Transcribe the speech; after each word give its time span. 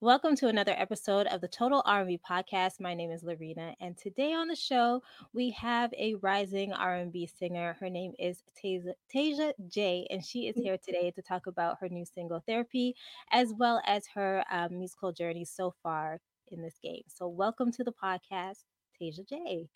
Welcome 0.00 0.36
to 0.36 0.46
another 0.46 0.76
episode 0.76 1.26
of 1.26 1.40
the 1.40 1.48
Total 1.48 1.82
R&B 1.84 2.20
podcast. 2.24 2.78
My 2.78 2.94
name 2.94 3.10
is 3.10 3.24
Loreena, 3.24 3.74
and 3.80 3.98
today 3.98 4.32
on 4.32 4.46
the 4.46 4.54
show 4.54 5.02
we 5.32 5.50
have 5.50 5.92
a 5.94 6.14
rising 6.22 6.72
R&B 6.72 7.26
singer. 7.26 7.76
Her 7.80 7.90
name 7.90 8.12
is 8.16 8.44
Tasia, 8.56 8.92
Tasia 9.12 9.52
Jae, 9.68 10.06
and 10.08 10.24
she 10.24 10.46
is 10.46 10.54
here 10.54 10.78
today 10.78 11.10
to 11.10 11.20
talk 11.20 11.48
about 11.48 11.78
her 11.80 11.88
new 11.88 12.04
single 12.04 12.38
"Therapy," 12.46 12.94
as 13.32 13.52
well 13.58 13.82
as 13.88 14.06
her 14.14 14.44
um, 14.52 14.78
musical 14.78 15.10
journey 15.10 15.44
so 15.44 15.74
far 15.82 16.20
in 16.52 16.62
this 16.62 16.78
game. 16.80 17.02
So, 17.08 17.26
welcome 17.26 17.72
to 17.72 17.82
the 17.82 17.90
podcast, 17.92 18.62
Tasia 19.02 19.26
Jae. 19.26 19.68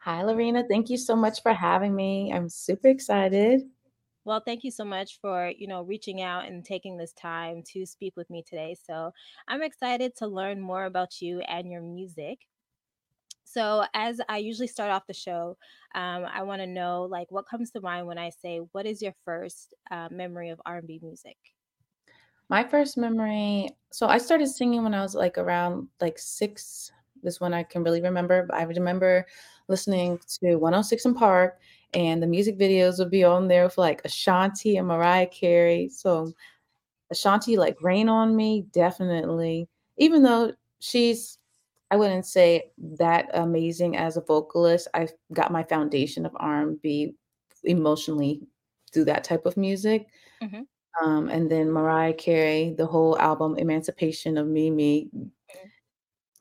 Hi, 0.00 0.22
Loreena. 0.22 0.68
Thank 0.68 0.90
you 0.90 0.98
so 0.98 1.16
much 1.16 1.42
for 1.42 1.54
having 1.54 1.94
me. 1.96 2.30
I'm 2.30 2.50
super 2.50 2.88
excited. 2.88 3.62
Well, 4.24 4.40
thank 4.40 4.62
you 4.62 4.70
so 4.70 4.84
much 4.84 5.18
for, 5.20 5.48
you 5.56 5.66
know, 5.66 5.82
reaching 5.82 6.20
out 6.22 6.44
and 6.46 6.64
taking 6.64 6.96
this 6.96 7.12
time 7.12 7.62
to 7.72 7.84
speak 7.86 8.16
with 8.16 8.30
me 8.30 8.42
today. 8.42 8.74
So, 8.74 9.12
I'm 9.48 9.62
excited 9.62 10.14
to 10.16 10.26
learn 10.28 10.60
more 10.60 10.84
about 10.84 11.20
you 11.20 11.40
and 11.40 11.70
your 11.70 11.82
music. 11.82 12.46
So, 13.44 13.84
as 13.94 14.20
I 14.28 14.38
usually 14.38 14.66
start 14.68 14.90
off 14.90 15.06
the 15.06 15.14
show, 15.14 15.58
um, 15.94 16.24
I 16.24 16.42
want 16.42 16.60
to 16.62 16.66
know, 16.66 17.02
like, 17.04 17.30
what 17.30 17.46
comes 17.46 17.70
to 17.72 17.80
mind 17.80 18.06
when 18.06 18.18
I 18.18 18.30
say, 18.30 18.58
"What 18.60 18.86
is 18.86 19.02
your 19.02 19.14
first 19.24 19.74
uh, 19.90 20.08
memory 20.10 20.50
of 20.50 20.60
R&B 20.66 21.00
music?" 21.02 21.38
My 22.48 22.64
first 22.64 22.96
memory 22.98 23.70
so 23.92 24.06
I 24.06 24.18
started 24.18 24.46
singing 24.48 24.82
when 24.82 24.94
I 24.94 25.02
was, 25.02 25.14
like, 25.14 25.36
around, 25.38 25.88
like, 26.00 26.18
6 26.18 26.90
This 27.22 27.40
one 27.40 27.52
I 27.54 27.62
can 27.62 27.84
really 27.84 28.00
remember, 28.02 28.48
I 28.52 28.62
remember 28.64 29.26
listening 29.68 30.18
to 30.42 30.56
106 30.56 31.04
& 31.04 31.14
Park, 31.14 31.60
and 31.94 32.22
the 32.22 32.26
music 32.26 32.58
videos 32.58 32.98
would 32.98 33.10
be 33.10 33.24
on 33.24 33.48
there 33.48 33.64
with, 33.64 33.78
like, 33.78 34.02
Ashanti 34.04 34.76
and 34.76 34.88
Mariah 34.88 35.26
Carey. 35.28 35.88
So, 35.90 36.32
Ashanti, 37.10 37.56
like, 37.58 37.80
"Rain 37.82 38.08
on 38.08 38.36
Me," 38.36 38.62
definitely. 38.72 39.68
Even 39.98 40.22
though 40.22 40.54
she's 40.80 41.38
I 41.92 41.96
wouldn't 41.96 42.26
say 42.26 42.72
that 42.78 43.30
amazing 43.34 43.96
as 43.98 44.16
a 44.16 44.22
vocalist, 44.22 44.88
I've 44.94 45.12
got 45.34 45.52
my 45.52 45.62
foundation 45.64 46.26
of 46.26 46.32
R&B 46.36 47.14
emotionally 47.64 48.42
through 48.92 49.04
that 49.06 49.24
type 49.24 49.46
of 49.46 49.56
music. 49.58 50.08
Mhm. 50.40 50.66
Um, 51.02 51.28
and 51.28 51.50
then 51.50 51.70
Mariah 51.70 52.14
Carey, 52.14 52.74
the 52.76 52.86
whole 52.86 53.18
album, 53.18 53.56
Emancipation 53.58 54.38
of 54.38 54.46
Mimi, 54.48 55.10
Mhm. 55.14 55.32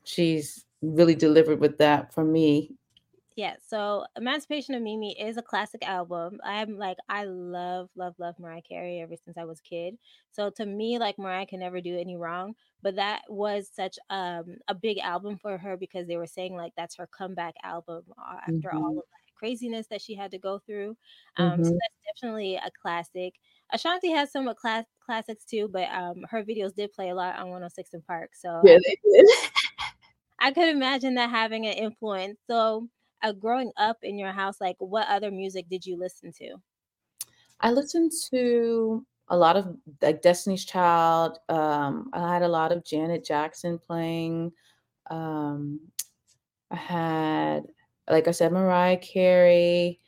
she's 0.03 0.65
really 0.81 1.15
delivered 1.15 1.59
with 1.59 1.77
that 1.77 2.13
for 2.13 2.23
me. 2.23 2.75
Yeah, 3.41 3.55
so 3.67 4.05
Emancipation 4.15 4.75
of 4.75 4.83
Mimi 4.83 5.19
is 5.19 5.35
a 5.35 5.41
classic 5.41 5.83
album. 5.87 6.39
I'm 6.43 6.77
like, 6.77 6.97
I 7.09 7.23
love, 7.23 7.89
love, 7.95 8.13
love 8.19 8.35
Mariah 8.37 8.61
Carey 8.61 8.99
ever 9.01 9.15
since 9.15 9.35
I 9.35 9.45
was 9.45 9.59
a 9.59 9.63
kid. 9.63 9.97
So 10.29 10.51
to 10.57 10.65
me, 10.67 10.99
like 10.99 11.17
Mariah 11.17 11.47
can 11.47 11.59
never 11.59 11.81
do 11.81 11.97
any 11.97 12.15
wrong. 12.17 12.53
But 12.83 12.97
that 12.97 13.23
was 13.29 13.67
such 13.73 13.97
um, 14.11 14.57
a 14.67 14.75
big 14.75 14.99
album 14.99 15.39
for 15.41 15.57
her 15.57 15.75
because 15.75 16.05
they 16.07 16.17
were 16.17 16.27
saying 16.27 16.55
like 16.55 16.73
that's 16.77 16.95
her 16.97 17.07
comeback 17.07 17.55
album 17.63 18.03
uh, 18.15 18.37
after 18.47 18.71
all 18.71 18.91
of 18.91 18.95
that 18.97 19.35
craziness 19.35 19.87
that 19.87 20.01
she 20.03 20.13
had 20.13 20.29
to 20.31 20.37
go 20.37 20.59
through. 20.59 20.95
Um, 21.37 21.63
so 21.63 21.71
Mhm. 21.71 21.79
that's 21.79 22.19
definitely 22.21 22.57
a 22.57 22.69
classic. 22.79 23.33
Ashanti 23.73 24.11
has 24.11 24.31
some 24.31 24.53
class 24.53 24.85
classics 25.03 25.45
too, 25.45 25.67
but 25.67 25.89
um, 25.89 26.23
her 26.29 26.43
videos 26.43 26.75
did 26.75 26.91
play 26.93 27.09
a 27.09 27.15
lot 27.15 27.39
on 27.39 27.49
106 27.49 27.93
and 27.93 28.05
Park. 28.05 28.35
So 28.35 28.49
Yeah, 28.67 28.77
they 28.85 28.97
did. 29.11 29.27
I 30.39 30.51
could 30.51 30.69
imagine 30.69 31.15
that 31.15 31.29
having 31.29 31.65
an 31.67 31.73
influence. 31.73 32.39
So, 32.47 32.87
uh, 33.21 33.31
growing 33.33 33.71
up 33.77 33.97
in 34.03 34.17
your 34.17 34.31
house, 34.31 34.61
like, 34.61 34.77
what 34.79 35.07
other 35.07 35.31
music 35.31 35.67
did 35.69 35.85
you 35.85 35.97
listen 35.97 36.31
to? 36.33 36.55
I 37.59 37.71
listened 37.71 38.11
to 38.31 39.05
a 39.29 39.37
lot 39.37 39.55
of, 39.55 39.77
like, 40.01 40.21
Destiny's 40.21 40.65
Child, 40.65 41.39
um, 41.49 42.09
I 42.13 42.33
had 42.33 42.41
a 42.41 42.47
lot 42.47 42.71
of 42.71 42.83
Janet 42.83 43.23
Jackson 43.25 43.79
playing, 43.79 44.51
um, 45.09 45.79
I 46.69 46.75
had, 46.75 47.67
like 48.09 48.27
I 48.27 48.31
said, 48.31 48.51
Mariah 48.51 48.97
Carey, 48.97 49.99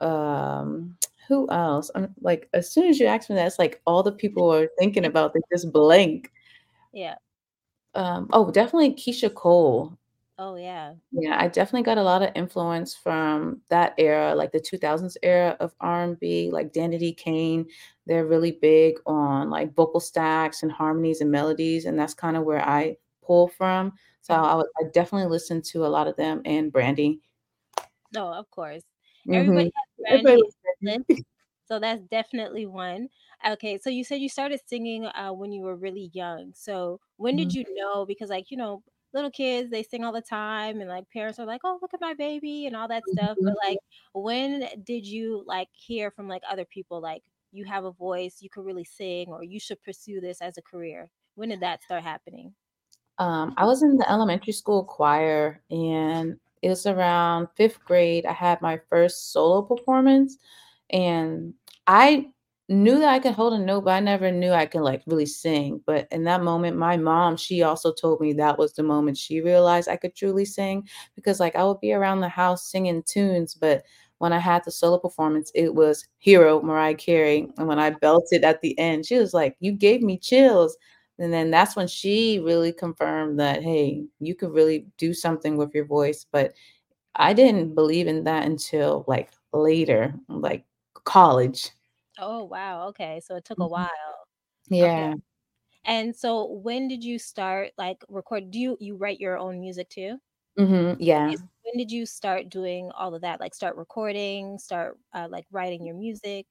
um, 0.00 0.96
who 1.26 1.48
else? 1.50 1.90
I'm 1.94 2.14
like, 2.20 2.48
as 2.54 2.70
soon 2.70 2.88
as 2.88 2.98
you 2.98 3.06
ask 3.06 3.28
me 3.28 3.36
that, 3.36 3.46
it's 3.46 3.58
like 3.58 3.80
all 3.86 4.02
the 4.02 4.12
people 4.12 4.52
are 4.52 4.68
thinking 4.78 5.04
about, 5.04 5.34
they 5.34 5.40
just 5.52 5.72
blank. 5.72 6.32
Yeah. 6.92 7.16
Um, 7.94 8.28
oh, 8.32 8.50
definitely 8.50 8.94
Keyshia 8.94 9.34
Cole. 9.34 9.96
Oh, 10.38 10.54
yeah. 10.56 10.94
Yeah, 11.10 11.36
I 11.40 11.48
definitely 11.48 11.84
got 11.84 11.96
a 11.96 12.02
lot 12.02 12.22
of 12.22 12.30
influence 12.34 12.94
from 12.94 13.62
that 13.70 13.94
era, 13.96 14.34
like 14.34 14.52
the 14.52 14.60
2000s 14.60 15.16
era 15.22 15.56
of 15.58 15.74
R&B, 15.80 16.50
like 16.50 16.72
Danity 16.72 17.16
Kane. 17.16 17.66
They're 18.06 18.26
really 18.26 18.52
big 18.52 18.98
on 19.06 19.48
like 19.48 19.74
vocal 19.74 20.00
stacks 20.00 20.62
and 20.62 20.70
harmonies 20.70 21.22
and 21.22 21.30
melodies, 21.30 21.86
and 21.86 21.98
that's 21.98 22.12
kind 22.14 22.36
of 22.36 22.44
where 22.44 22.60
I 22.66 22.98
pull 23.22 23.48
from. 23.48 23.94
So 24.20 24.34
Mhm. 24.34 24.44
I 24.44 24.54
would 24.54 24.66
I 24.78 24.84
definitely 24.92 25.28
listen 25.30 25.62
to 25.62 25.86
a 25.86 25.88
lot 25.88 26.08
of 26.08 26.16
them 26.16 26.42
and 26.44 26.70
Brandy. 26.70 27.22
No, 28.12 28.32
of 28.32 28.50
course. 28.50 28.82
Everybody 29.32 29.66
Mhm. 29.66 29.72
has 29.74 29.86
Brandy 30.08 30.22
loves 30.24 30.24
in 30.24 30.26
their 30.26 30.38
list, 30.38 30.56
Brandy. 30.82 31.04
so 31.66 31.78
that's 31.78 32.02
definitely 32.04 32.66
one. 32.66 33.08
Okay, 33.46 33.78
so 33.78 33.90
you 33.90 34.04
said 34.04 34.20
you 34.20 34.28
started 34.28 34.60
singing, 34.66 35.06
uh, 35.06 35.32
when 35.32 35.52
you 35.52 35.62
were 35.62 35.76
really 35.76 36.10
young. 36.14 36.52
So 36.54 37.00
when 37.16 37.36
did 37.36 37.52
Mhm. 37.52 37.54
you 37.54 37.64
know? 37.76 38.06
Because, 38.06 38.30
like, 38.30 38.50
you 38.50 38.56
know, 38.56 38.82
little 39.14 39.30
kids, 39.30 39.70
they 39.70 39.82
sing 39.82 40.04
all 40.04 40.12
the 40.12 40.22
time, 40.22 40.80
and, 40.80 40.88
like, 40.90 41.08
parents 41.10 41.38
are 41.38 41.46
like, 41.46 41.62
"Oh, 41.64 41.78
look 41.82 41.94
at 41.94 42.00
my 42.00 42.14
baby," 42.14 42.66
and 42.66 42.76
all 42.76 42.88
that 42.88 43.08
stuff. 43.08 43.38
But, 43.44 43.54
Mhm. 43.54 43.68
like, 43.68 43.78
when 44.14 44.68
did 44.84 45.06
you, 45.06 45.42
like, 45.46 45.68
hear 45.72 46.10
from, 46.10 46.28
like, 46.28 46.42
other 46.48 46.64
people, 46.66 47.00
like, 47.00 47.24
"You 47.52 47.64
have 47.66 47.84
a 47.84 47.92
voice, 47.92 48.42
you 48.42 48.50
could 48.50 48.64
really 48.64 48.84
sing, 48.84 49.28
or 49.28 49.42
you 49.44 49.60
should 49.60 49.82
pursue 49.82 50.20
this 50.20 50.40
as 50.42 50.58
a 50.58 50.62
career?" 50.62 51.10
When 51.36 51.50
did 51.50 51.60
that 51.60 51.82
start 51.84 52.02
happening? 52.04 52.54
Um, 53.18 53.54
I 53.56 53.64
was 53.66 53.82
in 53.82 53.96
the 53.96 54.08
elementary 54.10 54.52
school 54.52 54.84
choir, 54.84 55.62
and 55.70 56.38
it 56.62 56.68
was 56.68 56.86
around 56.86 57.48
5th 57.56 57.84
grade, 57.84 58.24
I 58.26 58.32
had 58.32 58.60
my 58.62 58.78
first 58.88 59.32
solo 59.32 59.62
performance, 59.62 60.36
and 60.90 61.54
I 61.86 62.32
knew 62.68 62.98
that 63.00 63.08
I 63.08 63.18
could 63.18 63.34
hold 63.34 63.54
a 63.54 63.58
note, 63.58 63.82
but 63.84 63.92
I 63.94 64.00
never 64.00 64.30
knew 64.30 64.52
I 64.52 64.66
could, 64.66 64.82
like, 64.82 65.02
really 65.06 65.26
sing, 65.26 65.80
but 65.86 66.06
in 66.10 66.24
that 66.24 66.42
moment, 66.42 66.76
my 66.76 66.96
mom, 66.98 67.36
she 67.36 67.62
also 67.62 67.92
told 67.92 68.20
me 68.20 68.32
that 68.34 68.58
was 68.58 68.74
the 68.74 68.82
moment 68.82 69.16
she 69.16 69.40
realized 69.40 69.88
I 69.88 69.96
could 69.96 70.14
truly 70.14 70.44
sing 70.44 70.86
because, 71.16 71.40
like, 71.40 71.56
I 71.56 71.64
would 71.64 71.80
be 71.80 71.92
around 71.94 72.20
the 72.20 72.28
house 72.28 72.70
singing 72.70 73.02
tunes, 73.04 73.54
but 73.54 73.84
when 74.18 74.32
I 74.32 74.38
had 74.38 74.64
the 74.64 74.70
solo 74.72 74.98
performance, 74.98 75.50
it 75.54 75.74
was 75.74 76.06
Hero, 76.18 76.60
Mariah 76.62 76.94
Carey, 76.96 77.48
and 77.58 77.68
when 77.68 77.78
I 77.78 77.90
belted 77.90 78.44
at 78.44 78.60
the 78.60 78.78
end, 78.78 79.06
she 79.06 79.16
was 79.18 79.32
like, 79.34 79.56
"You 79.60 79.72
gave 79.72 80.02
me 80.02 80.18
chills." 80.18 80.76
And 81.18 81.32
then 81.32 81.50
that's 81.50 81.76
when 81.76 81.86
she 81.88 82.38
really 82.40 82.72
confirmed 82.72 83.38
that, 83.40 83.62
"Hey, 83.62 84.04
you 84.20 84.34
could 84.34 84.52
really 84.52 84.86
do 84.98 85.14
something 85.14 85.56
with 85.56 85.72
your 85.74 85.84
voice," 85.86 86.26
but 86.32 86.52
I 87.16 87.32
didn't 87.34 87.74
believe 87.74 88.08
in 88.08 88.24
that 88.24 88.46
until, 88.46 89.04
like, 89.08 89.30
later, 89.52 90.14
like, 90.28 90.64
college. 91.04 91.70
Oh, 92.18 92.44
wow, 92.44 92.88
okay, 92.88 93.20
so 93.20 93.36
it 93.36 93.44
took 93.44 93.60
a 93.60 93.66
Mhm. 93.66 93.68
while. 93.68 94.28
Okay. 94.82 95.04
Yeah. 95.04 95.14
And 95.84 96.16
so 96.16 96.46
when 96.46 96.88
did 96.88 97.04
you 97.04 97.18
start, 97.18 97.72
like, 97.78 98.04
record 98.08 98.50
do 98.50 98.58
you 98.60 98.76
you 98.80 98.96
write 98.96 99.20
your 99.20 99.38
own 99.38 99.60
music 99.60 99.90
too? 99.90 100.20
Mm-hmm, 100.58 101.00
yeah. 101.00 101.38
when 101.62 101.76
did 101.76 101.90
you 101.92 102.06
start 102.06 102.48
doing 102.48 102.90
all 102.92 103.14
of 103.14 103.22
that? 103.22 103.40
Like, 103.40 103.54
start 103.54 103.76
recording, 103.76 104.58
start, 104.58 104.98
uh, 105.12 105.28
like, 105.30 105.46
writing 105.50 105.84
your 105.84 105.94
music? 105.96 106.46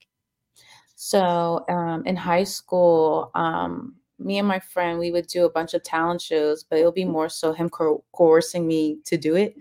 So, 0.96 1.64
um, 1.68 2.04
in 2.06 2.16
high 2.16 2.44
school, 2.44 3.30
um, 3.34 3.96
me 4.18 4.38
and 4.38 4.48
my 4.48 4.58
friend, 4.58 4.98
we 4.98 5.12
would 5.12 5.28
do 5.28 5.44
a 5.44 5.50
bunch 5.50 5.74
of 5.74 5.82
talent 5.84 6.20
shows, 6.20 6.64
but 6.64 6.78
it'll 6.78 6.90
be 6.92 7.04
more 7.04 7.28
so 7.28 7.52
him 7.52 7.68
coer 7.70 8.02
coercing 8.12 8.66
me 8.66 8.98
to 9.04 9.16
do 9.16 9.36
it. 9.36 9.56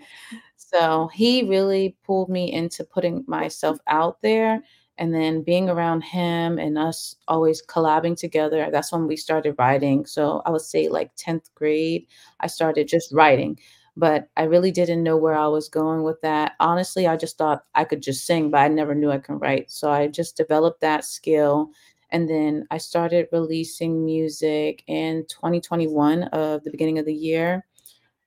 So, 0.57 1.07
he 1.09 1.43
really 1.43 1.97
pulled 2.03 2.29
me 2.29 2.51
into 2.51 2.83
putting 2.83 3.25
myself 3.27 3.79
out 3.87 4.21
there, 4.21 4.63
and 4.97 5.13
then 5.13 5.43
being 5.43 5.69
around 5.69 6.01
him 6.01 6.57
and 6.59 6.77
us 6.77 7.15
always 7.27 7.61
collabing 7.65 8.17
together, 8.17 8.69
that's 8.71 8.91
when 8.91 9.07
we 9.07 9.15
started 9.17 9.55
writing. 9.59 10.05
So, 10.05 10.41
I 10.45 10.51
would 10.51 10.61
say, 10.61 10.87
like, 10.89 11.11
10th 11.17 11.53
grade, 11.55 12.07
I 12.39 12.47
started 12.47 12.87
just 12.87 13.11
writing, 13.13 13.59
but 13.95 14.29
I 14.37 14.43
really 14.43 14.71
didn't 14.71 15.03
know 15.03 15.17
where 15.17 15.35
I 15.35 15.47
was 15.47 15.69
going 15.69 16.03
with 16.03 16.21
that. 16.21 16.53
Honestly, 16.59 17.07
I 17.07 17.15
just 17.17 17.37
thought 17.37 17.65
I 17.75 17.83
could 17.85 18.01
just 18.01 18.25
sing, 18.25 18.51
but 18.51 18.59
I 18.59 18.67
never 18.69 18.95
knew 18.95 19.11
I 19.11 19.19
could 19.19 19.41
write. 19.41 19.71
So, 19.71 19.91
I 19.91 20.07
just 20.07 20.37
developed 20.37 20.81
that 20.81 21.03
skill, 21.05 21.69
and 22.11 22.29
then 22.29 22.65
I 22.71 22.77
started 22.77 23.27
releasing 23.31 24.05
music 24.05 24.83
in 24.87 25.25
2021 25.29 26.23
of 26.25 26.63
the 26.63 26.71
beginning 26.71 26.99
of 26.99 27.05
the 27.05 27.13
year. 27.13 27.65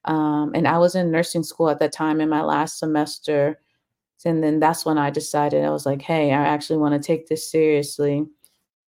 Um, 0.05 0.51
and 0.55 0.67
I 0.67 0.77
was 0.79 0.95
in 0.95 1.11
nursing 1.11 1.43
school 1.43 1.69
at 1.69 1.79
that 1.79 1.93
time 1.93 2.21
in 2.21 2.29
my 2.29 2.41
last 2.41 2.79
semester, 2.79 3.59
and 4.25 4.43
then 4.43 4.59
that's 4.59 4.85
when 4.85 4.97
I 4.97 5.09
decided, 5.11 5.65
I 5.65 5.69
was 5.71 5.85
like, 5.85 6.01
"Hey, 6.01 6.31
I 6.31 6.43
actually 6.45 6.77
wanna 6.79 6.99
take 6.99 7.27
this 7.27 7.49
seriously." 7.49 8.25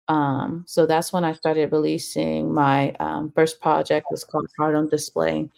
Um, 0.09 0.65
so 0.68 0.85
that's 0.88 1.13
when 1.13 1.24
I 1.25 1.33
started 1.33 1.71
releasing 1.71 2.53
my, 2.53 2.91
um, 3.00 3.31
first 3.35 3.62
project, 3.62 4.07
was 4.12 4.24
called 4.25 4.47
Heart 4.57 4.75
on 4.75 4.89
Display. 4.89 5.50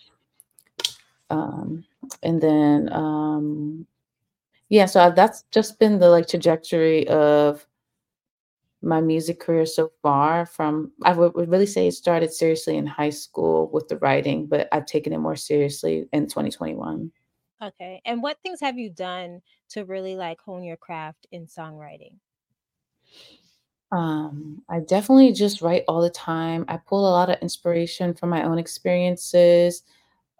Um, 1.31 1.85
and 2.23 2.41
then, 2.41 2.91
um 2.93 3.87
yeah, 4.69 4.85
so 4.87 5.11
that's 5.15 5.43
just 5.51 5.79
been 5.79 5.99
the, 5.99 6.09
like, 6.09 6.27
trajectory 6.27 7.07
of 7.09 7.67
my 8.81 9.01
music 9.01 9.39
career 9.39 9.65
so 9.65 9.91
far 10.01 10.45
from 10.45 10.91
I 11.03 11.13
would 11.13 11.49
really 11.49 11.65
say 11.65 11.87
it 11.87 11.93
started 11.93 12.31
seriously 12.33 12.77
in 12.77 12.85
high 12.85 13.09
school 13.11 13.69
with 13.73 13.87
the 13.87 13.97
writing, 13.97 14.45
but 14.47 14.67
I've 14.71 14.85
taken 14.85 15.13
it 15.13 15.17
more 15.19 15.35
seriously 15.35 16.07
in 16.13 16.27
2021. 16.27 17.11
Okay. 17.65 18.01
And 18.05 18.21
what 18.23 18.39
things 18.41 18.61
have 18.61 18.77
you 18.77 18.89
done 18.89 19.41
to 19.69 19.83
really 19.85 20.15
like 20.15 20.39
hone 20.41 20.63
your 20.63 20.77
craft 20.77 21.27
in 21.31 21.47
songwriting? 21.47 22.19
Um, 23.91 24.63
I 24.69 24.79
definitely 24.81 25.31
just 25.31 25.61
write 25.61 25.83
all 25.87 26.01
the 26.01 26.09
time. 26.09 26.65
I 26.67 26.77
pull 26.77 27.07
a 27.07 27.11
lot 27.11 27.29
of 27.29 27.39
inspiration 27.41 28.13
from 28.13 28.29
my 28.29 28.43
own 28.43 28.57
experiences. 28.57 29.83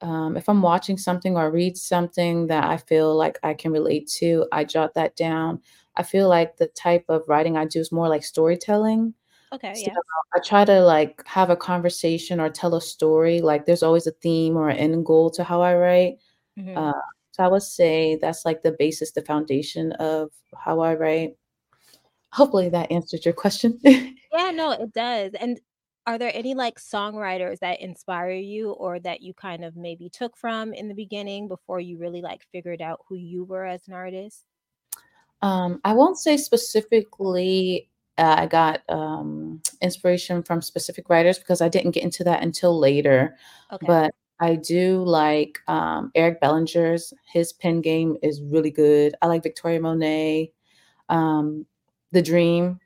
Um, 0.01 0.37
if 0.37 0.49
I'm 0.49 0.61
watching 0.61 0.97
something 0.97 1.37
or 1.37 1.51
read 1.51 1.77
something 1.77 2.47
that 2.47 2.65
I 2.65 2.77
feel 2.77 3.15
like 3.15 3.39
I 3.43 3.53
can 3.55 3.71
relate 3.73 4.07
to, 4.19 4.47
I 4.51 4.65
jot 4.65 4.95
that 4.95 5.15
down. 5.17 5.61
I 5.97 6.03
feel 6.03 6.29
like 6.29 6.57
the 6.57 6.67
type 6.69 7.05
of 7.09 7.27
writing 7.29 7.57
I 7.57 7.65
do 7.65 7.79
is 7.81 7.91
more 7.91 8.09
like 8.09 8.23
storytelling. 8.23 9.15
Okay, 9.51 9.73
So 9.73 9.83
yeah. 9.83 10.01
I 10.35 10.39
try 10.41 10.65
to 10.65 10.81
like 10.81 11.25
have 11.27 11.49
a 11.51 11.57
conversation 11.57 12.39
or 12.41 12.49
tell 12.49 12.75
a 12.75 12.81
story. 12.81 13.41
Like 13.41 13.65
there's 13.65 13.83
always 13.83 14.07
a 14.07 14.11
theme 14.11 14.57
or 14.57 14.69
an 14.69 14.77
end 14.77 15.05
goal 15.05 15.29
to 15.31 15.43
how 15.43 15.61
I 15.61 15.75
write. 15.75 16.19
hmm 16.57 16.85
Uh, 16.85 16.93
so 17.35 17.43
I 17.43 17.49
would 17.49 17.63
say 17.63 18.17
that's 18.21 18.45
like 18.45 18.63
the 18.63 18.71
basis, 18.71 19.11
the 19.11 19.21
foundation 19.21 19.91
of 19.93 20.31
how 20.57 20.79
I 20.79 20.95
write. 20.95 21.31
Hopefully 22.31 22.69
that 22.69 22.89
answered 22.89 23.25
your 23.25 23.33
question. 23.33 23.79
Yeah, 24.33 24.51
no, 24.51 24.71
it 24.71 24.91
does. 24.91 25.31
And 25.39 25.61
are 26.05 26.17
there 26.17 26.31
any 26.33 26.55
like 26.55 26.77
songwriters 26.77 27.59
that 27.59 27.79
inspire 27.79 28.31
you 28.31 28.71
or 28.71 28.99
that 28.99 29.21
you 29.21 29.33
kind 29.33 29.63
of 29.63 29.77
maybe 29.77 30.09
took 30.09 30.35
from 30.35 30.73
in 30.73 30.89
the 30.89 30.93
beginning 30.93 31.47
before 31.47 31.79
you 31.79 31.97
really 31.97 32.21
like 32.21 32.41
figured 32.51 32.81
out 32.81 32.99
who 33.07 33.15
you 33.15 33.45
were 33.45 33.63
as 33.63 33.87
an 33.87 33.93
artist? 33.93 34.43
Um, 35.41 35.79
I 35.85 35.93
won't 35.93 36.17
say 36.17 36.35
specifically 36.35 37.89
uh, 38.17 38.35
I 38.39 38.45
got 38.47 38.81
um, 38.89 39.61
inspiration 39.81 40.43
from 40.43 40.61
specific 40.61 41.09
writers 41.09 41.39
because 41.39 41.61
I 41.61 41.69
didn't 41.69 41.91
get 41.91 42.03
into 42.03 42.25
that 42.25 42.43
until 42.43 42.77
later. 42.77 43.37
Okay. 43.71 43.85
But 43.87 44.13
I 44.39 44.55
do 44.55 45.03
like 45.03 45.59
um, 45.67 46.11
Eric 46.15 46.41
Bellinger's. 46.41 47.13
His 47.31 47.53
pen 47.53 47.81
game 47.81 48.17
is 48.21 48.41
really 48.41 48.71
good. 48.71 49.15
I 49.21 49.27
like 49.27 49.43
Victoria 49.43 49.79
Monet. 49.79 50.53
Um, 51.09 51.65
The 52.11 52.21
Dream. 52.23 52.79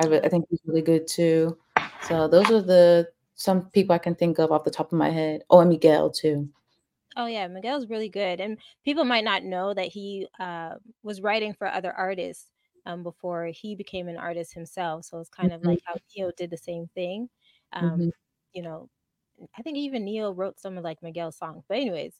I, 0.00 0.06
re- 0.06 0.20
I 0.24 0.28
think 0.28 0.46
he's 0.50 0.60
really 0.66 0.82
good 0.82 1.06
too. 1.08 1.58
So 2.02 2.28
those 2.28 2.50
are 2.50 2.62
the 2.62 3.10
some 3.36 3.70
people 3.70 3.94
I 3.94 3.98
can 3.98 4.14
think 4.16 4.38
of 4.38 4.52
off 4.52 4.64
the 4.64 4.70
top 4.70 4.92
of 4.92 4.98
my 4.98 5.10
head. 5.10 5.44
Oh, 5.50 5.60
and 5.60 5.70
Miguel 5.70 6.10
too. 6.10 6.50
oh 7.16 7.26
yeah, 7.26 7.46
Miguel's 7.48 7.88
really 7.88 8.08
good. 8.08 8.40
And 8.40 8.58
people 8.84 9.04
might 9.04 9.24
not 9.24 9.44
know 9.44 9.74
that 9.74 9.86
he 9.88 10.28
uh, 10.40 10.76
was 11.02 11.20
writing 11.20 11.54
for 11.54 11.66
other 11.68 11.92
artists 11.92 12.50
um, 12.86 13.02
before 13.02 13.46
he 13.46 13.74
became 13.76 14.08
an 14.08 14.16
artist 14.16 14.52
himself. 14.54 15.04
So 15.06 15.18
it's 15.20 15.30
kind 15.30 15.52
of 15.52 15.62
Mhm, 15.62 15.62
like 15.62 15.80
how 15.84 15.94
Ne-Yo 15.94 16.32
did 16.36 16.50
the 16.50 16.56
same 16.58 16.88
thing. 16.94 17.28
Um, 17.72 17.96
mhm, 17.96 18.10
you 18.52 18.62
know, 18.62 18.88
I 19.56 19.62
think 19.62 19.76
even 19.76 20.04
Ne-Yo 20.04 20.32
wrote 20.32 20.58
some 20.60 20.78
of 20.78 20.84
like 20.84 21.02
Miguel's 21.02 21.36
songs. 21.36 21.64
But 21.68 21.78
anyways, 21.78 22.14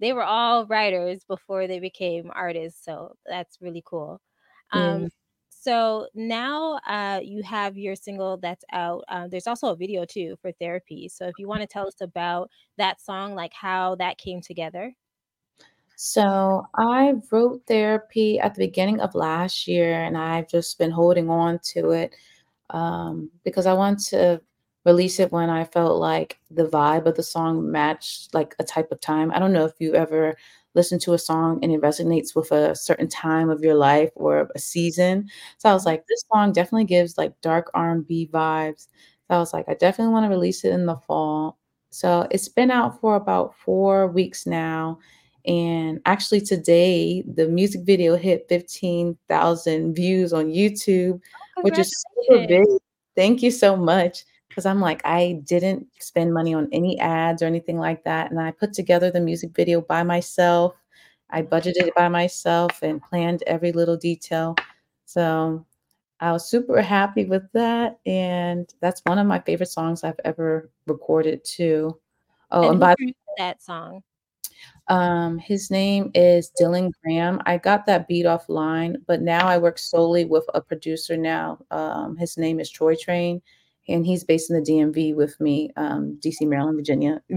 they 0.00 0.12
were 0.12 0.24
all 0.24 0.66
writers 0.66 1.24
before 1.24 1.66
they 1.66 1.78
became 1.78 2.30
artists, 2.34 2.84
so 2.84 3.16
that's 3.26 3.58
really 3.60 3.82
cool. 3.84 4.20
Um, 4.72 5.08
so 5.48 6.06
now 6.14 6.78
uh, 6.86 7.20
you 7.22 7.42
have 7.42 7.76
your 7.76 7.96
single 7.96 8.36
that's 8.36 8.64
out. 8.72 9.04
Um, 9.08 9.30
there's 9.30 9.46
also 9.46 9.68
a 9.68 9.76
video 9.76 10.04
too 10.04 10.36
for 10.40 10.52
therapy. 10.52 11.08
So 11.08 11.26
if 11.26 11.34
you 11.38 11.48
want 11.48 11.62
to 11.62 11.66
tell 11.66 11.86
us 11.86 12.00
about 12.00 12.50
that 12.78 13.00
song, 13.00 13.34
like 13.34 13.52
how 13.52 13.94
that 13.96 14.18
came 14.18 14.40
together. 14.40 14.94
So 15.96 16.66
I 16.74 17.14
wrote 17.32 17.62
therapy 17.66 18.38
at 18.38 18.54
the 18.54 18.66
beginning 18.66 19.00
of 19.00 19.14
last 19.14 19.66
year, 19.66 20.04
and 20.04 20.16
I've 20.16 20.48
just 20.48 20.78
been 20.78 20.90
holding 20.90 21.30
on 21.30 21.58
to 21.72 21.92
it 21.92 22.14
um, 22.70 23.30
because 23.42 23.66
I 23.66 23.72
want 23.72 24.00
to 24.06 24.42
release 24.86 25.18
it 25.20 25.32
when 25.32 25.50
I 25.50 25.64
felt 25.64 26.00
like 26.00 26.38
the 26.50 26.66
vibe 26.66 27.06
of 27.06 27.16
the 27.16 27.22
song 27.22 27.70
matched 27.70 28.32
like 28.32 28.54
a 28.58 28.64
type 28.64 28.92
of 28.92 29.00
time. 29.00 29.32
I 29.32 29.38
don't 29.40 29.52
know 29.52 29.66
if 29.66 29.74
you 29.80 29.94
ever 29.94 30.36
listen 30.74 30.98
to 31.00 31.14
a 31.14 31.18
song 31.18 31.58
and 31.62 31.72
it 31.72 31.80
resonates 31.80 32.36
with 32.36 32.52
a 32.52 32.74
certain 32.76 33.08
time 33.08 33.50
of 33.50 33.62
your 33.62 33.74
life 33.74 34.10
or 34.14 34.48
a 34.54 34.58
season. 34.58 35.28
So 35.58 35.68
I 35.68 35.72
was 35.72 35.86
like, 35.86 36.06
this 36.06 36.24
song 36.32 36.52
definitely 36.52 36.84
gives 36.84 37.18
like 37.18 37.38
dark 37.40 37.70
R&B 37.74 38.30
vibes. 38.32 38.88
So 39.28 39.36
I 39.36 39.38
was 39.38 39.52
like, 39.52 39.66
I 39.68 39.74
definitely 39.74 40.12
want 40.12 40.24
to 40.24 40.30
release 40.30 40.64
it 40.64 40.72
in 40.72 40.86
the 40.86 40.96
fall. 40.96 41.58
So 41.90 42.28
it's 42.30 42.48
been 42.48 42.70
out 42.70 43.00
for 43.00 43.16
about 43.16 43.56
four 43.56 44.06
weeks 44.06 44.46
now. 44.46 44.98
And 45.46 46.00
actually, 46.06 46.40
today, 46.40 47.22
the 47.22 47.46
music 47.48 47.82
video 47.84 48.16
hit 48.16 48.46
15,000 48.48 49.94
views 49.94 50.32
on 50.32 50.46
YouTube, 50.46 51.20
Oh, 51.56 51.62
which 51.62 51.78
is 51.78 51.92
super 52.26 52.46
big. 52.46 52.66
Thank 53.14 53.42
you 53.42 53.50
so 53.50 53.76
much. 53.76 54.24
Because 54.56 54.64
I'm 54.64 54.80
like, 54.80 55.02
I 55.04 55.42
didn't 55.44 55.86
spend 55.98 56.32
money 56.32 56.54
on 56.54 56.66
any 56.72 56.98
ads 56.98 57.42
or 57.42 57.44
anything 57.44 57.76
like 57.78 58.04
that. 58.04 58.30
And 58.30 58.40
I 58.40 58.52
put 58.52 58.72
together 58.72 59.10
the 59.10 59.20
music 59.20 59.54
video 59.54 59.82
by 59.82 60.02
myself. 60.02 60.72
I 61.28 61.42
budgeted 61.42 61.88
it 61.88 61.94
by 61.94 62.08
myself 62.08 62.82
and 62.82 63.02
planned 63.02 63.42
every 63.46 63.70
little 63.72 63.98
detail. 63.98 64.56
So 65.04 65.66
I 66.20 66.32
was 66.32 66.48
super 66.48 66.80
happy 66.80 67.26
with 67.26 67.42
that. 67.52 67.98
And 68.06 68.72
that's 68.80 69.02
one 69.04 69.18
of 69.18 69.26
my 69.26 69.40
favorite 69.40 69.66
songs 69.68 70.02
I've 70.04 70.18
ever 70.24 70.70
recorded 70.86 71.44
too. 71.44 72.00
Oh, 72.50 72.62
And 72.62 72.70
and 72.70 72.80
by 72.80 72.94
that 73.36 73.62
song? 73.62 74.02
um, 74.88 75.36
his 75.36 75.70
name 75.70 76.10
is 76.14 76.50
Dylan 76.58 76.92
Graham. 77.02 77.42
I 77.44 77.58
got 77.58 77.84
that 77.84 78.08
beat 78.08 78.24
offline, 78.24 79.02
but 79.06 79.20
now 79.20 79.46
I 79.46 79.58
work 79.58 79.76
solely 79.78 80.24
with 80.24 80.46
a 80.54 80.62
producer 80.62 81.14
now. 81.14 81.58
Um, 81.70 82.16
his 82.16 82.38
name 82.38 82.58
is 82.58 82.70
Troy 82.70 82.94
Train, 82.94 83.42
and 83.88 84.06
he's 84.06 84.24
based 84.24 84.50
in 84.50 84.56
the 84.56 84.62
DMV 84.62 85.14
with 85.14 85.38
me, 85.40 85.70
um, 85.76 86.18
DC, 86.24 86.42
Maryland, 86.42 86.76
Virginia. 86.78 87.22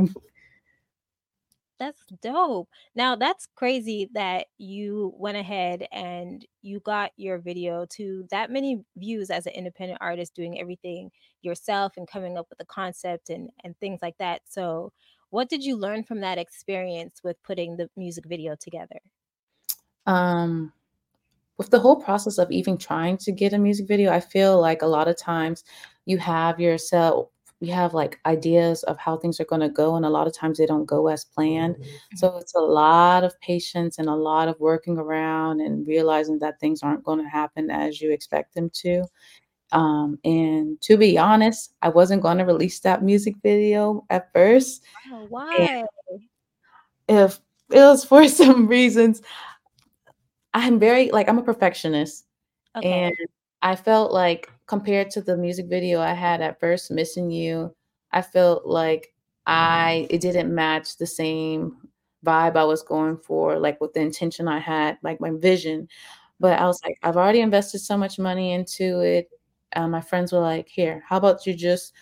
That's 1.80 2.04
dope. 2.22 2.68
Now 2.94 3.16
that's 3.16 3.48
crazy 3.56 4.10
that 4.14 4.48
you 4.58 5.14
went 5.18 5.38
ahead 5.38 5.88
and 5.94 6.46
you 6.62 6.82
got 6.82 7.12
your 7.16 7.38
video 7.38 7.86
to 7.92 8.28
that 8.32 8.52
many 8.52 8.84
views 8.98 9.30
as 9.30 9.46
an 9.46 9.54
independent 9.54 10.00
artist 10.02 10.36
doing 10.36 10.60
everything 10.60 11.10
yourself 11.42 11.94
and 11.96 12.06
coming 12.06 12.38
up 12.38 12.48
with 12.50 12.58
the 12.58 12.66
concept 12.66 13.30
and 13.30 13.50
and 13.64 13.80
things 13.80 14.00
like 14.02 14.18
that. 14.18 14.42
So, 14.44 14.92
what 15.30 15.48
did 15.48 15.64
you 15.64 15.78
learn 15.78 16.04
from 16.04 16.20
that 16.20 16.38
experience 16.38 17.22
with 17.24 17.42
putting 17.44 17.78
the 17.78 17.90
music 17.96 18.26
video 18.28 18.56
together? 18.60 19.00
Um, 20.06 20.74
with 21.58 21.70
the 21.70 21.80
whole 21.80 21.98
process 22.02 22.38
of 22.40 22.52
even 22.52 22.78
trying 22.78 23.18
to 23.20 23.32
get 23.32 23.54
a 23.54 23.58
music 23.58 23.88
video, 23.88 24.12
I 24.12 24.20
feel 24.20 24.60
like 24.60 24.82
a 24.82 24.88
lot 24.88 25.08
of 25.08 25.18
times 25.18 25.64
you 26.10 26.18
have 26.18 26.60
yourself 26.60 27.30
you 27.62 27.74
have 27.74 27.94
like 27.94 28.20
ideas 28.26 28.84
of 28.84 28.98
how 28.98 29.18
things 29.18 29.40
are 29.40 29.46
going 29.46 29.62
to 29.62 29.70
go 29.70 29.96
and 29.98 30.06
a 30.06 30.10
lot 30.10 30.28
of 30.28 30.34
times 30.34 30.58
they 30.58 30.66
don't 30.66 30.86
go 30.86 31.08
as 31.08 31.26
planned. 31.26 31.76
Mhm. 31.76 32.18
So 32.18 32.38
it's 32.38 32.56
a 32.56 32.60
lot 32.60 33.26
of 33.26 33.38
patience 33.42 33.98
and 34.00 34.08
a 34.08 34.16
lot 34.16 34.48
of 34.48 34.58
working 34.62 34.98
around 34.98 35.60
and 35.60 35.86
realizing 35.86 36.40
that 36.40 36.60
things 36.60 36.82
aren't 36.84 37.04
going 37.04 37.20
to 37.22 37.28
happen 37.30 37.70
as 37.70 38.00
you 38.02 38.12
expect 38.12 38.56
them 38.56 38.70
to. 38.76 39.04
Um, 39.74 40.18
and 40.24 40.80
to 40.84 40.96
be 40.98 41.18
honest, 41.18 41.74
I 41.82 41.90
wasn't 41.90 42.24
going 42.24 42.38
to 42.38 42.46
release 42.46 42.80
that 42.82 43.04
music 43.04 43.36
video 43.44 44.06
at 44.10 44.32
first. 44.34 44.84
Oh, 45.12 45.26
And 45.28 45.30
why? 45.30 45.82
if 47.10 47.40
it 47.72 47.80
was 47.82 48.06
for 48.06 48.28
some 48.42 48.68
reasons, 48.68 49.22
I'm 50.54 50.80
very 50.80 51.12
like 51.12 51.30
I'm 51.30 51.38
a 51.40 51.44
perfectionist. 51.44 52.26
And 52.84 53.16
I 53.62 53.76
felt 53.76 54.12
like 54.14 54.50
compared 54.70 55.10
to 55.12 55.22
the 55.22 55.36
music 55.36 55.68
video 55.68 56.00
I 56.00 56.14
had 56.14 56.42
at 56.42 56.60
first, 56.62 56.92
Missing 56.92 57.32
You, 57.32 57.76
I 58.14 58.22
felt 58.22 58.66
like 58.68 59.14
I 59.48 60.08
it 60.10 60.22
didn't 60.22 60.54
match 60.54 60.98
the 60.98 61.08
same 61.08 61.76
vibe 62.24 62.56
I 62.56 62.64
was 62.66 62.84
going 62.84 63.18
for, 63.18 63.58
like 63.60 63.82
with 63.82 63.94
the 63.94 64.02
intention 64.02 64.48
I 64.48 64.60
had, 64.60 64.98
like 65.04 65.20
my 65.20 65.32
vision. 65.32 65.88
But. 66.40 66.60
I 66.60 66.66
was 66.68 66.80
like, 66.86 66.98
I've 67.04 67.18
already 67.18 67.42
invested 67.42 67.80
so 67.80 67.98
much 67.98 68.20
money 68.20 68.54
into 68.54 69.00
it. 69.02 69.30
Um, 69.76 69.92
my 69.92 70.02
friends 70.02 70.32
were 70.32 70.40
like, 70.54 70.70
here, 70.70 71.04
how 71.10 71.18
about 71.18 71.46
you 71.46 71.54
just 71.56 71.94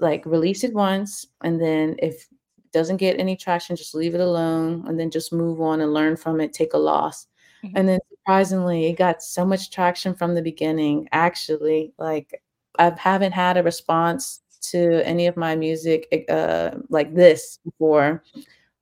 like 0.00 0.24
release 0.26 0.62
it 0.64 0.74
once 0.74 1.26
and 1.42 1.60
then 1.60 1.96
if 2.00 2.14
it 2.58 2.72
doesn't 2.72 2.98
get 2.98 3.18
any 3.18 3.34
traction 3.36 3.74
just 3.76 3.94
leave 3.94 4.14
it 4.14 4.20
alone 4.20 4.84
and 4.86 4.98
then 5.00 5.10
just 5.10 5.32
move 5.32 5.60
on 5.60 5.80
and 5.80 5.94
learn 5.94 6.16
from 6.16 6.40
it 6.40 6.52
take 6.52 6.74
a 6.74 6.78
loss 6.78 7.26
and 7.62 7.72
Mhm. 7.74 7.86
then 7.88 8.00
surprisingly 8.24 8.86
it 8.86 8.98
got 8.98 9.22
so 9.22 9.44
much 9.44 9.70
traction 9.70 10.14
from 10.14 10.34
the 10.34 10.42
beginning 10.42 11.08
actually 11.12 11.92
like 11.98 12.42
i 12.78 12.90
haven't 12.98 13.32
had 13.32 13.56
a 13.56 13.62
response 13.62 14.40
to 14.60 15.02
any 15.06 15.26
of 15.26 15.36
my 15.36 15.56
music 15.56 16.06
eh, 16.12 16.30
uh, 16.32 16.76
like 16.90 17.14
this 17.14 17.58
before 17.64 18.22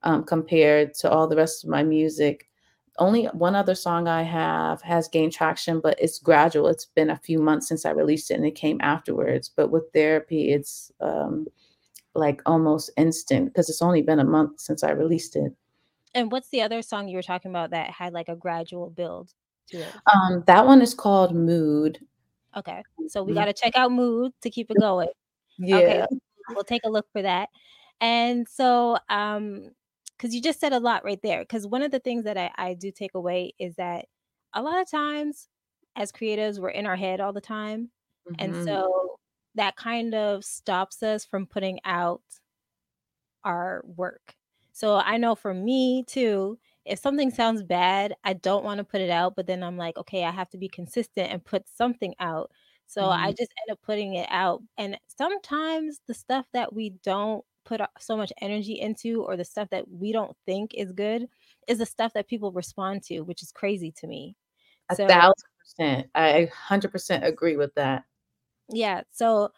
um, 0.04 0.24
compared 0.24 0.94
to 0.94 1.10
all 1.10 1.28
the 1.28 1.36
rest 1.36 1.64
of 1.64 1.70
my 1.70 1.82
music. 1.82 2.48
Only 2.98 3.26
one 3.26 3.54
other 3.56 3.74
song 3.74 4.08
I 4.08 4.22
have 4.22 4.82
has 4.82 5.08
gained 5.08 5.32
traction, 5.32 5.80
but 5.80 5.98
it's 6.00 6.18
gradual. 6.20 6.68
It's 6.68 6.86
been 6.86 7.10
a 7.10 7.16
few 7.18 7.38
months 7.40 7.68
since 7.68 7.86
I 7.86 7.90
released 7.90 8.30
it 8.30 8.34
and 8.34 8.46
it 8.46 8.54
came 8.56 8.78
afterwards. 8.82 9.50
But 9.56 9.70
with 9.70 9.84
therapy, 9.94 10.52
it's 10.52 10.92
um, 11.00 11.46
like 12.14 12.42
almost 12.46 12.90
instant 12.96 13.46
because 13.46 13.70
it's 13.70 13.82
only 13.82 14.02
been 14.02 14.20
a 14.20 14.24
month 14.24 14.60
since 14.60 14.84
I 14.84 14.90
released 14.92 15.36
it. 15.36 15.54
And 16.14 16.32
what's 16.32 16.48
the 16.48 16.62
other 16.62 16.82
song 16.82 17.08
you 17.08 17.16
were 17.16 17.22
talking 17.22 17.50
about 17.50 17.70
that 17.70 17.90
had 17.90 18.12
like 18.12 18.28
a 18.28 18.36
gradual 18.36 18.90
build 18.90 19.32
to 19.68 19.82
it? 19.82 19.96
Um, 20.12 20.44
that 20.46 20.66
one 20.66 20.82
is 20.82 20.94
called 20.94 21.34
Mood. 21.34 21.98
Okay. 22.56 22.84
So 23.06 23.22
we 23.22 23.32
Mhm. 23.32 23.34
got 23.34 23.46
to 23.46 23.52
check 23.52 23.76
out 23.76 23.92
mood 23.92 24.32
to 24.42 24.50
keep 24.50 24.70
it 24.70 24.78
going. 24.78 25.08
Okay. 25.72 26.02
Yeah. 26.02 26.06
We'll 26.54 26.64
take 26.64 26.82
a 26.84 26.90
look 26.90 27.06
for 27.12 27.22
that. 27.22 27.50
And 28.00 28.48
so, 28.48 28.98
um, 29.10 29.70
because 30.18 30.34
you 30.34 30.42
just 30.42 30.60
said 30.60 30.72
a 30.72 30.80
lot 30.80 31.04
right 31.04 31.20
there. 31.22 31.40
Because 31.42 31.66
one 31.66 31.82
of 31.82 31.90
the 31.92 32.00
things 32.00 32.24
that 32.24 32.38
I, 32.38 32.50
I 32.56 32.74
do 32.74 32.90
take 32.92 33.14
away 33.14 33.54
is 33.58 33.76
that 33.76 34.06
a 34.54 34.62
lot 34.62 34.80
of 34.80 34.90
times 34.90 35.48
as 35.96 36.12
creatives, 36.12 36.58
we're 36.60 36.70
in 36.70 36.86
our 36.86 36.96
head 36.96 37.20
all 37.20 37.32
the 37.32 37.40
time. 37.40 37.90
And 38.38 38.56
Mhm. 38.56 38.62
so 38.68 39.18
that 39.56 39.76
kind 39.76 40.14
of 40.14 40.44
stops 40.44 41.02
us 41.02 41.24
from 41.24 41.46
putting 41.46 41.80
out 41.84 42.22
our 43.44 43.82
work. 43.84 44.37
So 44.78 44.96
I 44.96 45.16
know 45.18 45.34
for 45.34 45.52
me 45.54 46.04
too, 46.06 46.58
if 46.84 46.98
something 47.00 47.30
sounds 47.30 47.62
bad, 47.64 48.14
I 48.24 48.34
don't 48.34 48.64
want 48.64 48.78
to 48.78 48.84
put 48.84 49.00
it 49.00 49.10
out, 49.10 49.34
but 49.36 49.46
then 49.46 49.62
I'm 49.62 49.76
like, 49.76 49.96
okay, 49.98 50.24
I 50.24 50.30
have 50.30 50.48
to 50.50 50.58
be 50.58 50.68
consistent 50.68 51.32
and 51.32 51.44
put 51.44 51.68
something 51.68 52.14
out. 52.20 52.50
So 52.86 53.10
I 53.10 53.30
Mhm. 53.30 53.36
just 53.38 53.52
end 53.66 53.72
up 53.72 53.80
putting 53.82 54.14
it 54.14 54.28
out. 54.30 54.62
And 54.78 54.98
sometimes 55.08 56.00
the 56.06 56.14
stuff 56.14 56.46
that 56.52 56.72
we 56.72 56.90
don't 57.02 57.44
put 57.64 57.80
so 57.98 58.16
much 58.16 58.32
energy 58.40 58.80
into 58.80 59.22
or 59.24 59.36
the 59.36 59.44
stuff 59.44 59.68
that 59.70 59.88
we 59.90 60.12
don't 60.12 60.36
think 60.46 60.74
is 60.74 60.92
good 60.92 61.28
is 61.66 61.78
the 61.78 61.86
stuff 61.86 62.12
that 62.14 62.28
people 62.28 62.52
respond 62.52 63.02
to, 63.04 63.20
which 63.22 63.42
is 63.42 63.52
crazy 63.52 63.92
to 63.92 64.06
me. 64.06 64.36
A 64.90 64.96
So, 64.96 65.08
thousand 65.08 65.48
percent. 65.58 66.10
I 66.14 66.40
100% 66.40 67.24
agree 67.24 67.56
with 67.56 67.74
that. 67.76 68.04
yeah. 68.70 69.02
So 69.10 69.52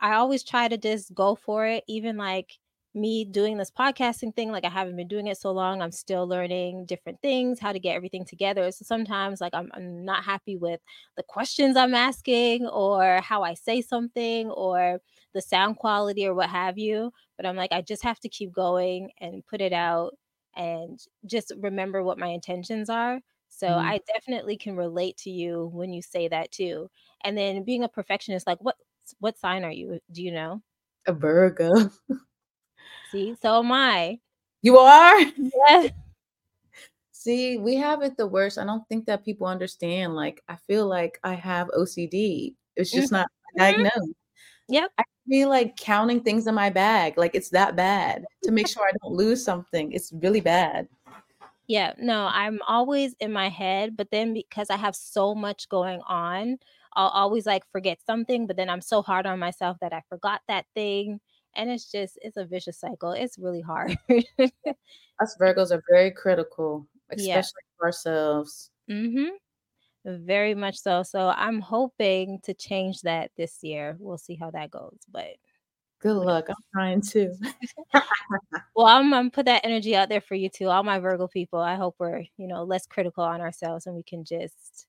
I 0.00 0.14
always 0.16 0.44
try 0.44 0.68
to 0.68 0.78
just 0.78 1.14
go 1.14 1.34
for 1.36 1.66
it, 1.66 1.84
even 1.88 2.18
like 2.18 2.58
me 2.94 3.24
doing 3.24 3.56
this 3.58 3.70
podcasting 3.70 4.34
thing. 4.34 4.50
Like 4.50 4.64
I 4.64 4.68
haven't 4.68 4.96
been 4.96 5.08
doing 5.08 5.26
it 5.28 5.38
so 5.38 5.52
long. 5.52 5.80
I'm 5.80 5.92
still 5.92 6.26
learning 6.26 6.86
different 6.86 7.22
things, 7.22 7.60
how 7.60 7.72
to 7.72 7.78
get 7.78 7.94
everything 7.94 8.24
together. 8.24 8.70
So 8.72 8.84
sometimes 8.84 9.40
like 9.40 9.54
I'm, 9.54 9.70
I'm 9.74 10.04
not 10.04 10.24
happy 10.24 10.56
with 10.56 10.80
the 11.16 11.22
questions 11.22 11.76
I'm 11.76 11.94
asking 11.94 12.66
or 12.66 13.20
how 13.20 13.42
I 13.42 13.54
say 13.54 13.80
something 13.80 14.50
or 14.50 15.00
the 15.34 15.40
sound 15.42 15.76
quality 15.76 16.26
or 16.26 16.34
what 16.34 16.50
have 16.50 16.78
you. 16.78 17.12
But 17.36 17.46
I'm 17.46 17.56
like, 17.56 17.72
I 17.72 17.80
just 17.82 18.02
have 18.02 18.20
to 18.20 18.28
keep 18.28 18.52
going 18.52 19.12
and 19.18 19.46
put 19.46 19.60
it 19.60 19.72
out 19.72 20.16
and 20.56 20.98
just 21.26 21.52
remember 21.58 22.02
what 22.02 22.18
my 22.18 22.28
intentions 22.28 22.90
are. 22.90 23.20
So 23.48 23.68
Mhm. 23.68 23.80
I 23.84 24.00
definitely 24.12 24.56
can 24.56 24.76
relate 24.76 25.16
to 25.18 25.30
you 25.30 25.66
when 25.72 25.92
you 25.92 26.02
say 26.02 26.28
that 26.28 26.50
too. 26.52 26.90
And 27.22 27.36
then 27.36 27.64
being 27.64 27.84
a 27.84 27.88
perfectionist, 27.88 28.46
like 28.46 28.58
what 28.60 28.76
what 29.18 29.38
sign 29.38 29.64
are 29.64 29.72
you? 29.72 30.00
Do 30.12 30.22
you 30.22 30.32
know? 30.32 30.62
A 31.06 31.12
Virgo. 31.12 31.90
See, 33.10 33.36
so 33.40 33.58
am 33.58 33.72
I. 33.72 34.18
You 34.62 34.78
are? 34.78 35.20
Yeah. 35.36 35.88
See, 37.12 37.58
we 37.58 37.76
have 37.76 38.00
it 38.02 38.16
the 38.16 38.26
worst. 38.26 38.56
I 38.56 38.64
don't 38.64 38.86
think 38.88 39.04
that 39.06 39.24
people 39.24 39.46
understand. 39.46 40.16
Like, 40.16 40.42
I 40.48 40.56
feel 40.66 40.86
like 40.86 41.18
I 41.22 41.34
have 41.34 41.68
OCD. 41.76 42.54
It's 42.76 42.90
just 42.90 43.12
not 43.12 43.28
Mhm. 43.54 43.58
diagnosed. 43.58 44.12
Yep. 44.68 44.90
I 44.96 45.04
be 45.28 45.44
like 45.44 45.76
counting 45.76 46.22
things 46.22 46.46
in 46.46 46.54
my 46.54 46.70
bag. 46.70 47.18
Like 47.18 47.34
it's 47.34 47.50
that 47.50 47.76
bad 47.76 48.24
to 48.44 48.50
make 48.50 48.68
sure 48.68 48.84
I 48.84 48.92
don't 49.02 49.14
lose 49.14 49.44
something. 49.44 49.92
It's 49.92 50.12
really 50.12 50.40
bad. 50.40 50.88
Yeah. 51.66 51.92
No, 51.98 52.28
I'm 52.32 52.58
always 52.66 53.14
in 53.20 53.32
my 53.32 53.48
head, 53.48 53.96
but 53.96 54.10
then 54.10 54.32
because 54.32 54.70
I 54.70 54.76
have 54.76 54.96
so 54.96 55.34
much 55.34 55.68
going 55.68 56.00
on, 56.08 56.58
I'll 56.94 57.08
always 57.08 57.46
like 57.46 57.64
forget 57.70 57.98
something, 58.04 58.46
but 58.46 58.56
then 58.56 58.70
I'm 58.70 58.80
so 58.80 59.02
hard 59.02 59.26
on 59.26 59.38
myself 59.38 59.76
that 59.80 59.92
I 59.92 60.02
forgot 60.08 60.40
that 60.48 60.66
thing. 60.74 61.20
And 61.56 61.70
it's 61.70 61.90
just, 61.90 62.18
it's 62.22 62.36
a 62.36 62.44
vicious 62.44 62.78
cycle. 62.78 63.12
It's 63.12 63.38
really 63.38 63.60
hard. 63.60 63.96
Us 64.08 65.36
Virgos 65.40 65.72
are 65.72 65.82
very 65.90 66.10
critical, 66.10 66.86
yeah. 67.16 67.38
especially 67.38 67.62
for 67.76 67.86
ourselves. 67.86 68.70
Mm-hmm. 68.90 70.24
Very 70.24 70.54
much 70.54 70.78
so. 70.78 71.02
So 71.02 71.28
I'm 71.36 71.60
hoping 71.60 72.38
to 72.44 72.54
change 72.54 73.02
that 73.02 73.30
this 73.36 73.58
year. 73.62 73.96
We'll 73.98 74.18
see 74.18 74.34
how 74.34 74.50
that 74.52 74.70
goes. 74.70 74.98
But 75.10 75.36
Good 76.00 76.14
luck. 76.14 76.46
I'm 76.48 76.56
trying 76.74 77.00
to. 77.02 77.34
Well, 78.74 78.86
I'm 78.86 79.10
gonna 79.10 79.28
put 79.28 79.46
that 79.46 79.64
energy 79.64 79.94
out 79.94 80.08
there 80.08 80.20
for 80.20 80.34
you 80.34 80.48
too, 80.48 80.68
all 80.68 80.82
my 80.82 80.98
Virgo 81.00 81.26
people. 81.26 81.58
I 81.58 81.74
hope 81.74 81.96
we're, 81.98 82.20
you 82.38 82.46
know, 82.46 82.62
less 82.62 82.86
critical 82.86 83.24
on 83.24 83.40
ourselves 83.42 83.86
and 83.86 83.94
we 83.94 84.02
can 84.02 84.24
just, 84.24 84.86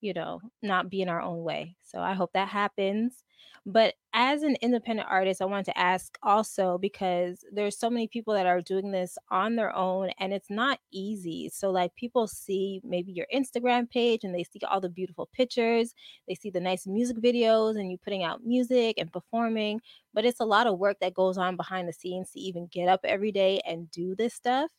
you 0.00 0.14
know, 0.14 0.40
not 0.62 0.88
be 0.88 1.02
in 1.02 1.10
our 1.10 1.20
own 1.20 1.42
way. 1.42 1.76
So 1.82 1.98
I 1.98 2.14
hope 2.14 2.32
that 2.32 2.48
happens. 2.48 3.22
But 3.66 3.94
as 4.12 4.42
an 4.42 4.56
independent 4.60 5.08
artist, 5.10 5.40
I 5.40 5.46
wanted 5.46 5.66
to 5.66 5.78
ask 5.78 6.18
also 6.22 6.78
because 6.78 7.44
there's 7.52 7.78
so 7.78 7.88
many 7.90 8.06
people 8.08 8.34
that 8.34 8.46
are 8.46 8.60
doing 8.60 8.90
this 8.92 9.16
on 9.30 9.56
their 9.56 9.74
own 9.74 10.10
and 10.18 10.32
it's 10.32 10.50
not 10.50 10.80
easy. 10.92 11.48
So 11.48 11.70
like 11.70 11.94
people 11.94 12.26
see 12.26 12.80
maybe 12.84 13.12
your 13.12 13.26
Instagram 13.34 13.88
page 13.90 14.22
and 14.24 14.34
they 14.34 14.44
see 14.44 14.60
all 14.68 14.80
the 14.80 14.88
beautiful 14.90 15.26
pictures, 15.32 15.94
they 16.28 16.34
see 16.34 16.50
the 16.50 16.60
nice 16.60 16.86
music 16.86 17.16
videos 17.18 17.78
and 17.78 17.90
you 17.90 17.98
putting 17.98 18.22
out 18.22 18.44
music 18.44 18.96
and 18.98 19.12
performing 19.12 19.80
but 20.12 20.24
it's 20.24 20.40
a 20.40 20.44
lot 20.44 20.66
of 20.66 20.78
work 20.78 20.98
that 21.00 21.14
goes 21.14 21.36
on 21.38 21.56
behind 21.56 21.88
the 21.88 21.92
scenes 21.92 22.30
to 22.30 22.40
even 22.40 22.66
get 22.66 22.88
up 22.88 23.00
every 23.04 23.32
day 23.32 23.60
and 23.66 23.90
do 23.90 24.14
this 24.14 24.34
stuff. 24.34 24.70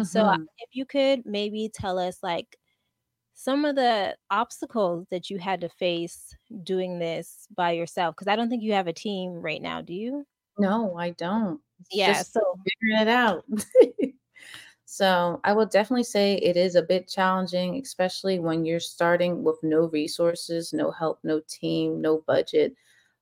So 0.00 0.26
uh, 0.26 0.36
Mhm. 0.36 0.48
if 0.58 0.70
you 0.72 0.86
could 0.86 1.24
maybe 1.26 1.70
tell 1.72 1.98
us 1.98 2.22
like 2.22 2.56
some 3.34 3.64
of 3.64 3.74
the 3.74 4.16
obstacles 4.30 5.06
that 5.10 5.28
you 5.28 5.38
had 5.38 5.60
to 5.60 5.68
face 5.68 6.34
doing 6.62 6.98
this 6.98 7.46
by 7.54 7.72
yourself 7.72 8.14
because 8.14 8.28
I 8.28 8.36
don't 8.36 8.48
think 8.48 8.62
you 8.62 8.72
have 8.72 8.86
a 8.86 8.92
team 8.92 9.32
right 9.34 9.60
now, 9.60 9.80
do 9.82 9.92
you? 9.92 10.26
No, 10.58 10.96
I 10.96 11.10
don't. 11.10 11.60
Yeah, 11.90 12.12
just 12.12 12.32
so 12.32 12.40
figuring 12.64 13.02
it 13.02 13.08
out. 13.08 13.44
So 14.96 15.40
I 15.42 15.52
will 15.54 15.66
definitely 15.66 16.04
say 16.04 16.34
it 16.34 16.56
is 16.56 16.76
a 16.76 16.82
bit 16.82 17.08
challenging, 17.08 17.80
especially 17.82 18.38
when 18.38 18.64
you're 18.64 18.78
starting 18.78 19.42
with 19.42 19.56
no 19.60 19.88
resources, 19.88 20.72
no 20.72 20.92
help, 20.92 21.18
no 21.24 21.40
team, 21.48 22.00
no 22.00 22.22
budget. 22.28 22.76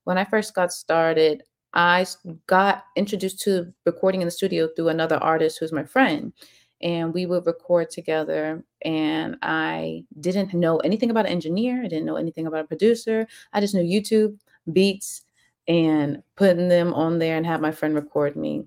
When 0.04 0.18
I 0.18 0.26
first 0.26 0.54
got 0.54 0.70
started, 0.70 1.44
i 1.72 2.04
got 2.46 2.84
introduced 2.94 3.40
to 3.44 3.72
recording 3.86 4.20
in 4.20 4.26
the 4.26 4.30
studio 4.30 4.68
through 4.76 4.90
another 4.90 5.16
artist 5.16 5.58
who's 5.58 5.72
my 5.72 5.84
friend. 5.84 6.34
And 6.82 7.14
we 7.14 7.26
would 7.26 7.46
record 7.46 7.90
together. 7.90 8.64
And 8.84 9.36
I 9.42 10.04
didn't 10.20 10.54
know 10.54 10.78
anything 10.78 11.10
about 11.10 11.26
an 11.26 11.32
engineer. 11.32 11.84
I 11.84 11.88
didn't 11.88 12.06
know 12.06 12.16
anything 12.16 12.46
about 12.46 12.64
a 12.64 12.68
producer. 12.68 13.26
I 13.52 13.60
just 13.60 13.74
knew 13.74 13.82
YouTube, 13.82 14.38
beats, 14.72 15.22
and 15.68 16.22
putting 16.36 16.68
them 16.68 16.92
on 16.94 17.18
there 17.18 17.36
and 17.36 17.46
have 17.46 17.60
my 17.60 17.70
friend 17.70 17.94
record 17.94 18.34
me 18.34 18.66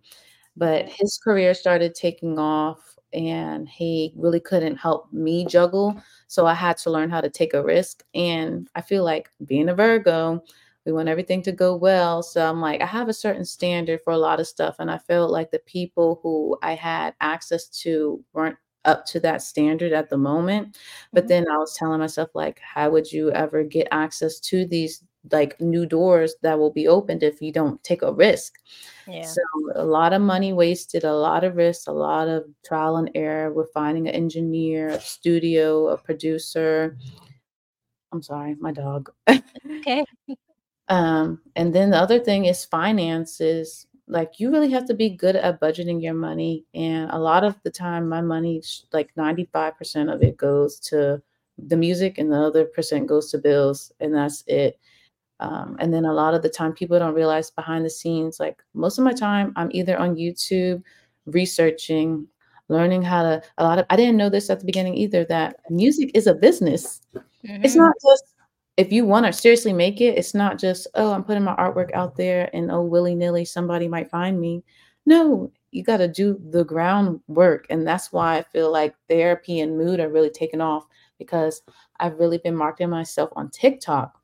but 0.57 0.87
his 0.87 1.19
career 1.23 1.53
started 1.53 1.95
taking 1.95 2.39
off 2.39 2.95
and 3.13 3.67
he 3.67 4.13
really 4.15 4.39
couldn't 4.39 4.77
help 4.77 5.11
me 5.11 5.45
juggle. 5.45 6.01
So 6.27 6.45
I 6.45 6.53
had 6.53 6.77
to 6.79 6.91
learn 6.91 7.09
how 7.09 7.21
to 7.21 7.29
take 7.29 7.53
a 7.53 7.63
risk. 7.63 8.03
And 8.13 8.69
I 8.75 8.81
feel 8.81 9.03
like 9.03 9.29
being 9.45 9.69
a 9.69 9.75
Virgo, 9.75 10.43
we 10.85 10.91
want 10.91 11.09
everything 11.09 11.41
to 11.43 11.51
go 11.51 11.75
well. 11.75 12.21
So 12.23 12.47
I'm 12.47 12.61
like, 12.61 12.81
I 12.81 12.85
have 12.85 13.09
a 13.09 13.13
certain 13.13 13.45
standard 13.45 14.01
for 14.03 14.13
a 14.13 14.17
lot 14.17 14.39
of 14.39 14.47
stuff. 14.47 14.75
And 14.79 14.91
I 14.91 14.97
felt 14.99 15.31
like 15.31 15.51
the 15.51 15.59
people 15.59 16.19
who 16.23 16.57
I 16.61 16.73
had 16.75 17.15
access 17.21 17.67
to 17.81 18.23
weren't 18.33 18.57
up 18.85 19.05
to 19.07 19.19
that 19.21 19.41
standard 19.41 19.93
at 19.93 20.09
the 20.09 20.17
moment. 20.17 20.77
But 21.13 21.25
Mhm. 21.25 21.29
then 21.29 21.49
I 21.49 21.57
was 21.57 21.75
telling 21.75 21.99
myself, 21.99 22.29
like, 22.35 22.59
how 22.59 22.89
would 22.91 23.11
you 23.11 23.31
ever 23.31 23.63
get 23.63 23.87
access 23.91 24.39
to 24.41 24.65
these 24.65 25.03
like 25.31 25.59
new 25.59 25.87
doors 25.87 26.35
that 26.43 26.59
will 26.59 26.71
be 26.71 26.87
opened 26.87 27.23
if 27.23 27.41
you 27.41 27.51
don't 27.51 27.83
take 27.83 28.03
a 28.03 28.13
risk? 28.13 28.53
Yeah. 29.07 29.21
So 29.33 29.41
a 29.75 29.83
lot 29.85 30.13
of 30.13 30.21
money 30.21 30.53
wasted, 30.53 31.03
a 31.03 31.13
lot 31.15 31.43
of 31.43 31.55
risks, 31.55 31.87
a 31.87 31.91
lot 31.93 32.27
of 32.27 32.45
trial 32.63 32.97
and 32.97 33.09
error 33.15 33.51
with 33.51 33.71
finding 33.73 34.07
an 34.07 34.13
engineer, 34.15 34.89
a 34.89 34.99
studio, 35.01 35.87
a 35.89 35.97
producer. 35.97 36.97
I'm 38.11 38.21
sorry, 38.21 38.55
my 38.55 38.71
dog. 38.71 39.11
Okay. 39.81 40.05
Um, 40.87 41.41
and 41.55 41.73
then 41.73 41.89
the 41.89 41.97
other 41.97 42.19
thing 42.19 42.45
is 42.45 42.65
finances. 42.65 43.87
Like 44.07 44.39
you 44.39 44.51
really 44.51 44.69
have 44.71 44.85
to 44.87 44.93
be 44.93 45.09
good 45.09 45.35
at 45.35 45.59
budgeting 45.59 46.01
your 46.01 46.13
money. 46.13 46.63
And 46.75 47.09
a 47.11 47.17
lot 47.17 47.43
of 47.43 47.55
the 47.63 47.71
time, 47.71 48.07
my 48.07 48.21
money, 48.21 48.61
like 48.93 49.09
95% 49.17 50.13
of 50.13 50.21
it 50.21 50.37
goes 50.37 50.79
to 50.91 51.21
the 51.57 51.77
music 51.77 52.17
and 52.17 52.31
the 52.31 52.37
other 52.39 52.65
percent 52.65 53.07
goes 53.07 53.31
to 53.31 53.37
bills. 53.39 53.91
And 53.99 54.13
that's 54.13 54.43
it. 54.47 54.79
Um, 55.39 55.75
and 55.79 55.93
then 55.93 56.05
a 56.05 56.13
lot 56.13 56.33
of 56.33 56.43
the 56.43 56.49
time, 56.49 56.71
people 56.73 56.97
don't 56.99 57.13
realize 57.15 57.51
behind 57.51 57.83
the 57.83 57.89
scenes, 57.89 58.39
like 58.39 58.61
most 58.73 58.97
of 58.97 59.03
my 59.03 59.11
time, 59.13 59.51
I'm 59.57 59.69
either 59.73 59.97
on 59.97 60.15
YouTube 60.15 60.81
researching, 61.25 62.27
learning 62.69 63.01
how 63.01 63.23
to, 63.23 63.41
a 63.57 63.63
lot 63.63 63.79
of, 63.79 63.85
I 63.89 63.97
didn't 63.97 64.15
know 64.17 64.29
this 64.29 64.49
at 64.49 64.59
the 64.61 64.65
beginning 64.65 64.95
either, 64.95 65.25
that 65.25 65.57
music 65.69 66.11
is 66.13 66.25
a 66.27 66.33
business. 66.33 67.01
It's 67.43 67.73
Mhm. 67.75 67.77
not 67.79 67.95
just, 68.01 68.34
if 68.77 68.91
you 68.91 69.05
want 69.05 69.25
to 69.25 69.33
seriously 69.33 69.73
make 69.73 70.01
it, 70.01 70.17
it's 70.17 70.33
not 70.33 70.59
just, 70.59 70.87
oh, 70.95 71.11
I'm 71.13 71.23
putting 71.23 71.43
my 71.43 71.55
artwork 71.55 71.93
out 71.93 72.15
there 72.15 72.49
and 72.53 72.71
oh, 72.71 72.81
willy 72.81 73.15
nilly, 73.15 73.45
somebody 73.45 73.87
might 73.87 74.09
find 74.11 74.39
me. 74.39 74.63
No, 75.05 75.51
you 75.71 75.83
got 75.83 75.97
to 75.97 76.07
do 76.07 76.39
the 76.49 76.63
groundwork. 76.65 77.67
And 77.69 77.87
that's 77.87 78.11
why 78.11 78.37
I 78.37 78.43
feel 78.43 78.71
like 78.71 78.95
therapy 79.09 79.59
and 79.59 79.77
mood 79.77 79.99
are 79.99 80.09
really 80.09 80.29
taking 80.29 80.61
off 80.61 80.85
because 81.19 81.61
I've 81.99 82.19
really 82.19 82.37
been 82.39 82.55
marketing 82.55 82.89
myself 82.89 83.29
on 83.35 83.49
TikTok 83.51 84.19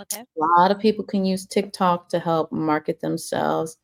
Okay. 0.00 0.24
a 0.36 0.60
lot 0.60 0.70
of 0.70 0.78
people 0.78 1.04
can 1.04 1.24
use 1.24 1.46
TikTok 1.46 2.08
to 2.10 2.18
help 2.18 2.52
market 2.52 3.00
themselves, 3.00 3.78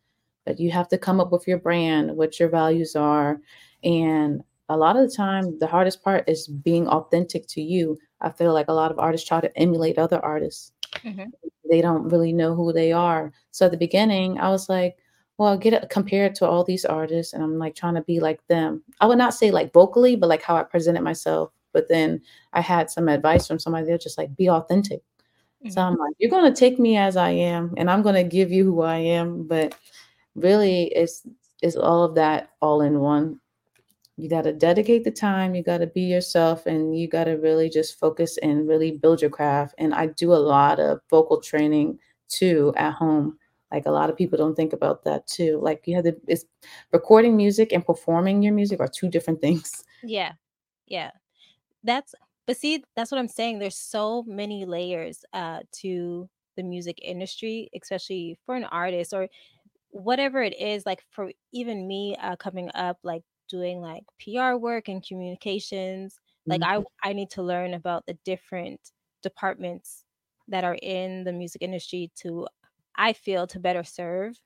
but 0.47 0.61
you 0.61 0.71
have 0.71 0.89
to 0.89 0.99
come 0.99 1.21
up 1.21 1.33
with 1.33 1.47
your 1.49 1.59
brand, 1.59 2.17
what 2.17 2.39
your 2.39 2.49
values 2.49 2.95
are. 2.95 3.41
And 3.83 4.43
a 4.69 4.77
lot 4.77 4.97
of 4.97 5.09
the 5.09 5.15
time, 5.15 5.59
the 5.59 5.67
hardest 5.67 6.03
part 6.03 6.29
is 6.29 6.47
being 6.47 6.89
authentic 6.89 7.47
to 7.49 7.61
you. 7.63 7.99
I 8.25 8.31
feel 8.31 8.53
like 8.53 8.69
a 8.69 8.73
lot 8.73 8.91
of 8.91 8.99
artists 8.99 9.29
try 9.29 9.41
to 9.41 9.57
emulate 9.59 9.99
other 9.99 10.25
artists. 10.25 10.73
Mhm. 11.05 11.33
They 11.71 11.81
don't 11.81 12.09
really 12.09 12.33
know 12.33 12.55
who 12.55 12.73
they 12.73 12.93
are. 12.93 13.33
So 13.51 13.67
at 13.67 13.71
the 13.73 13.77
beginning, 13.79 14.39
I 14.39 14.49
was 14.51 14.69
like, 14.69 14.97
well, 15.39 15.57
get 15.59 15.73
it 15.73 15.91
compared 15.91 16.35
to 16.37 16.47
all 16.49 16.65
these 16.65 16.85
artists, 16.85 17.33
and 17.33 17.43
I'm 17.43 17.59
like 17.59 17.75
trying 17.75 17.95
to 17.97 18.03
be 18.03 18.21
like 18.21 18.47
them. 18.47 18.83
I 19.01 19.07
would 19.07 19.19
not 19.19 19.35
say 19.35 19.51
like 19.51 19.73
vocally, 19.73 20.17
but 20.17 20.29
like 20.29 20.43
how 20.43 20.57
I 20.57 20.63
presented 20.63 21.03
myself. 21.03 21.51
But 21.73 21.89
then 21.89 22.23
I 22.53 22.61
had 22.61 22.91
some 22.91 23.09
advice 23.09 23.47
from 23.49 23.59
somebody. 23.59 23.87
They're 23.87 23.99
just 23.99 24.17
like, 24.19 24.35
be 24.37 24.49
authentic. 24.49 25.03
So 25.69 25.81
Mhm. 25.81 25.85
I'm 25.85 25.97
like, 25.97 26.15
you're 26.19 26.31
gonna 26.31 26.55
take 26.55 26.79
me 26.79 26.97
as 26.97 27.17
I 27.17 27.31
am, 27.31 27.75
and 27.77 27.91
I'm 27.91 28.03
gonna 28.03 28.23
give 28.25 28.53
you 28.53 28.65
who 28.65 28.83
I 28.83 28.99
am. 28.99 29.45
But 29.45 29.75
really, 30.35 30.85
it's 30.95 31.27
it's 31.63 31.77
all 31.77 32.05
of 32.05 32.15
that 32.17 32.51
all 32.61 32.81
in 32.83 33.01
one. 33.01 33.41
You 34.17 34.29
got 34.29 34.43
to 34.43 34.53
dedicate 34.53 35.03
the 35.05 35.11
time, 35.11 35.55
you 35.55 35.63
got 35.63 35.79
to 35.79 35.89
be 35.89 36.03
yourself, 36.03 36.67
and 36.67 36.97
you 36.97 37.09
got 37.09 37.25
to 37.25 37.33
really 37.33 37.69
just 37.69 37.99
focus 37.99 38.39
and 38.39 38.69
really 38.69 38.93
build 38.93 39.21
your 39.21 39.31
craft. 39.31 39.75
And 39.79 39.93
I 39.93 40.07
do 40.07 40.33
a 40.33 40.37
lot 40.37 40.79
of 40.79 41.01
vocal 41.11 41.41
training 41.41 41.99
too 42.29 42.73
at 42.77 42.93
home. 42.93 43.39
Like 43.73 43.87
a 43.87 43.91
lot 43.91 44.11
of 44.11 44.17
people 44.17 44.39
don't 44.39 44.55
think 44.55 44.73
about 44.73 45.03
that 45.05 45.27
too. 45.27 45.59
Like 45.61 45.83
you 45.87 45.97
have 45.97 46.05
to, 46.05 46.15
it's 46.29 46.45
recording 46.93 47.37
music 47.37 47.73
and 47.73 47.85
performing 47.85 48.43
your 48.43 48.55
music 48.55 48.79
are 48.79 48.89
two 48.89 49.09
different 49.09 49.41
things. 49.41 49.85
Yeah. 50.03 50.33
Yeah. 50.87 51.11
That's 51.83 52.15
but 52.47 52.57
see, 52.57 52.85
that's 52.95 53.11
what 53.11 53.19
I'm 53.19 53.29
saying. 53.29 53.59
There's 53.59 53.77
so 53.77 54.23
many 54.27 54.65
layers 54.65 55.25
uh 55.33 55.61
to 55.81 56.29
the 56.57 56.63
music 56.63 57.01
industry, 57.03 57.69
especially 57.75 58.39
for 58.47 58.55
an 58.55 58.65
artist 58.65 59.13
or 59.13 59.29
whatever 59.91 60.43
it 60.43 60.59
is, 60.61 60.87
like 60.87 61.03
for 61.11 61.33
even 61.53 61.89
me 61.89 62.17
uh 62.23 62.37
coming 62.37 62.71
up, 62.75 62.99
like 63.03 63.23
doing 63.55 63.81
like 63.81 64.05
PR 64.19 64.57
work 64.59 64.89
and 64.89 65.07
communications, 65.07 66.19
like 66.49 66.63
I 66.65 66.79
Mhm, 66.79 66.85
I 67.03 67.13
need 67.13 67.31
to 67.31 67.43
learn 67.43 67.75
about 67.75 68.07
the 68.07 68.15
different 68.25 68.81
departments 69.23 70.05
that 70.49 70.65
are 70.65 70.79
in 70.83 71.25
the 71.25 71.33
music 71.33 71.63
industry 71.63 72.11
to 72.17 72.47
I 72.97 73.13
feel 73.15 73.47
to 73.49 73.61
better 73.61 73.85
serve 73.85 74.41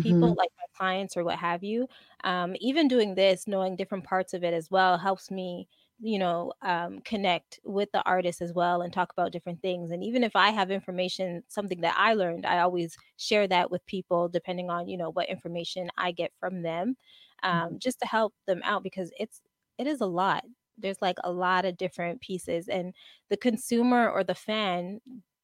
people 0.00 0.28
mhm, 0.28 0.38
like 0.38 0.50
my 0.58 0.64
clients 0.76 1.16
or 1.16 1.24
what 1.24 1.38
have 1.38 1.64
you. 1.64 1.88
Um, 2.24 2.54
even 2.60 2.86
doing 2.88 3.14
this 3.14 3.46
knowing 3.48 3.76
different 3.76 4.04
parts 4.04 4.32
of 4.34 4.44
it 4.44 4.54
as 4.54 4.70
well 4.70 4.98
helps 4.98 5.30
me 5.30 5.68
you 6.00 6.18
know 6.18 6.52
um, 6.62 7.00
connect 7.00 7.58
with 7.64 7.90
the 7.92 8.02
artist 8.04 8.40
as 8.40 8.52
well 8.52 8.82
and 8.82 8.92
talk 8.92 9.10
about 9.12 9.32
different 9.32 9.60
things. 9.62 9.90
And 9.90 10.04
even 10.04 10.22
if 10.22 10.36
i 10.36 10.50
have 10.50 10.70
information 10.70 11.42
something 11.48 11.80
that 11.80 11.94
i 11.98 12.14
learned 12.14 12.46
i 12.46 12.60
always 12.60 12.96
share 13.16 13.48
that 13.48 13.70
with 13.70 13.84
people 13.86 14.28
depending 14.28 14.70
on 14.70 14.86
you 14.88 14.96
know 14.96 15.10
what 15.10 15.28
information 15.28 15.90
i 15.96 16.12
get 16.12 16.32
from 16.38 16.62
them 16.62 16.96
um, 17.42 17.78
just 17.78 18.00
to 18.00 18.06
help 18.06 18.34
them 18.46 18.60
out 18.64 18.82
because 18.82 19.12
it's 19.18 19.40
it 19.78 19.86
is 19.86 20.00
a 20.00 20.06
lot. 20.06 20.44
There's 20.78 21.02
like 21.02 21.16
a 21.24 21.32
lot 21.32 21.64
of 21.64 21.76
different 21.76 22.20
pieces 22.20 22.68
and 22.68 22.94
the 23.30 23.36
consumer 23.36 24.08
or 24.10 24.24
the 24.24 24.34
fan 24.34 25.00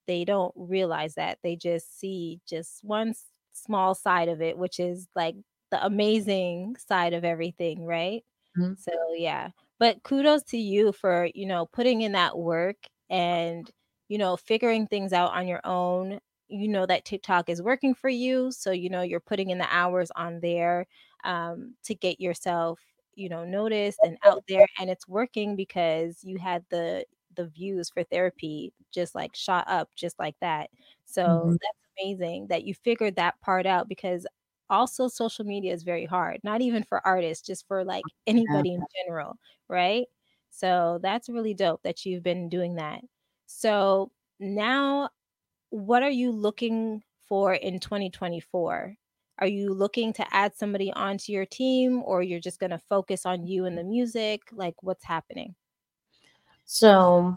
they 0.07 0.25
don't 0.25 0.53
realize 0.57 1.15
that. 1.15 1.39
They 1.43 1.57
just 1.57 1.99
see 1.99 2.41
just 2.47 2.85
one 2.85 3.15
small 3.53 3.95
side 3.95 4.29
of 4.29 4.43
it 4.43 4.59
which 4.59 4.81
is 4.81 5.09
like 5.15 5.37
the 5.71 5.85
amazing 5.85 6.77
side 6.77 7.13
of 7.15 7.25
everything 7.25 7.85
right? 7.87 8.25
Mhm, 8.57 8.75
so 8.75 8.93
yeah. 9.15 9.51
But 9.79 10.03
kudos 10.03 10.43
to 10.45 10.59
you 10.59 10.93
for 10.93 11.29
you 11.35 11.47
know 11.47 11.67
putting 11.67 12.03
in 12.03 12.13
that 12.13 12.39
work 12.39 12.77
and 13.11 13.71
you 14.09 14.19
know 14.19 14.37
figuring 14.37 14.87
things 14.87 15.13
out 15.13 15.33
on 15.33 15.47
your 15.49 15.61
own. 15.65 16.21
You 16.49 16.69
know 16.69 16.87
that 16.87 17.05
tiktok 17.07 17.49
is 17.49 17.63
working 17.63 17.95
for 17.95 18.09
you 18.11 18.53
so 18.53 18.71
you 18.71 18.91
know 18.91 19.03
you're 19.03 19.21
putting 19.21 19.51
in 19.51 19.59
the 19.59 19.67
hours 19.75 20.11
on 20.17 20.41
there 20.41 20.87
um, 21.25 21.75
to 21.85 21.95
get 21.95 22.21
yourself 22.21 22.81
you 23.15 23.29
know 23.29 23.45
noticed 23.45 23.99
and 24.03 24.19
out 24.25 24.43
there 24.49 24.67
and 24.79 24.91
it's 24.91 25.07
working 25.09 25.57
because 25.57 26.25
you 26.25 26.39
had 26.39 26.65
the 26.71 27.05
the 27.37 27.47
views 27.47 27.91
for 27.91 28.03
therapy 28.05 28.73
just 28.93 29.15
like 29.15 29.35
shot 29.37 29.65
up 29.69 29.89
just 29.97 30.19
like 30.19 30.37
that 30.41 30.71
so 31.05 31.47
mhm. 31.49 31.53
that's 31.53 31.79
amazing 31.99 32.47
that 32.49 32.65
you 32.65 32.75
figured 32.75 33.17
that 33.17 33.41
part 33.41 33.67
out 33.67 33.89
because 33.89 34.27
also 34.71 35.09
social 35.09 35.45
media 35.45 35.73
is 35.73 35.83
very 35.83 36.07
hard 36.07 36.41
not 36.43 36.61
even 36.61 36.83
for 36.83 37.07
artists 37.07 37.47
just 37.47 37.67
for 37.69 37.85
like 37.85 38.05
Yeah. 38.27 38.35
anybody 38.35 38.75
in 38.75 38.85
general 38.97 39.37
right 39.69 40.07
so 40.51 40.99
that's 41.03 41.29
really 41.29 41.55
dope 41.55 41.83
that 41.83 42.05
you've 42.05 42.23
been 42.23 42.49
doing 42.49 42.75
that 42.77 43.01
so 43.47 44.11
now 44.41 45.09
what 45.71 46.03
are 46.03 46.11
you 46.11 46.31
looking 46.33 47.03
for 47.29 47.55
in 47.55 47.79
2024 47.81 48.97
are 49.39 49.47
you 49.47 49.73
looking 49.75 50.13
to 50.15 50.35
add 50.35 50.55
somebody 50.57 50.93
onto 50.95 51.33
your 51.33 51.47
team 51.47 52.03
or 52.05 52.23
you're 52.23 52.41
just 52.41 52.61
going 52.61 52.71
to 52.71 52.81
focus 52.91 53.27
on 53.27 53.47
you 53.47 53.67
and 53.67 53.77
the 53.79 53.85
music 53.85 54.43
like 54.53 54.75
what's 54.83 55.05
happening 55.05 55.55
So 56.65 57.37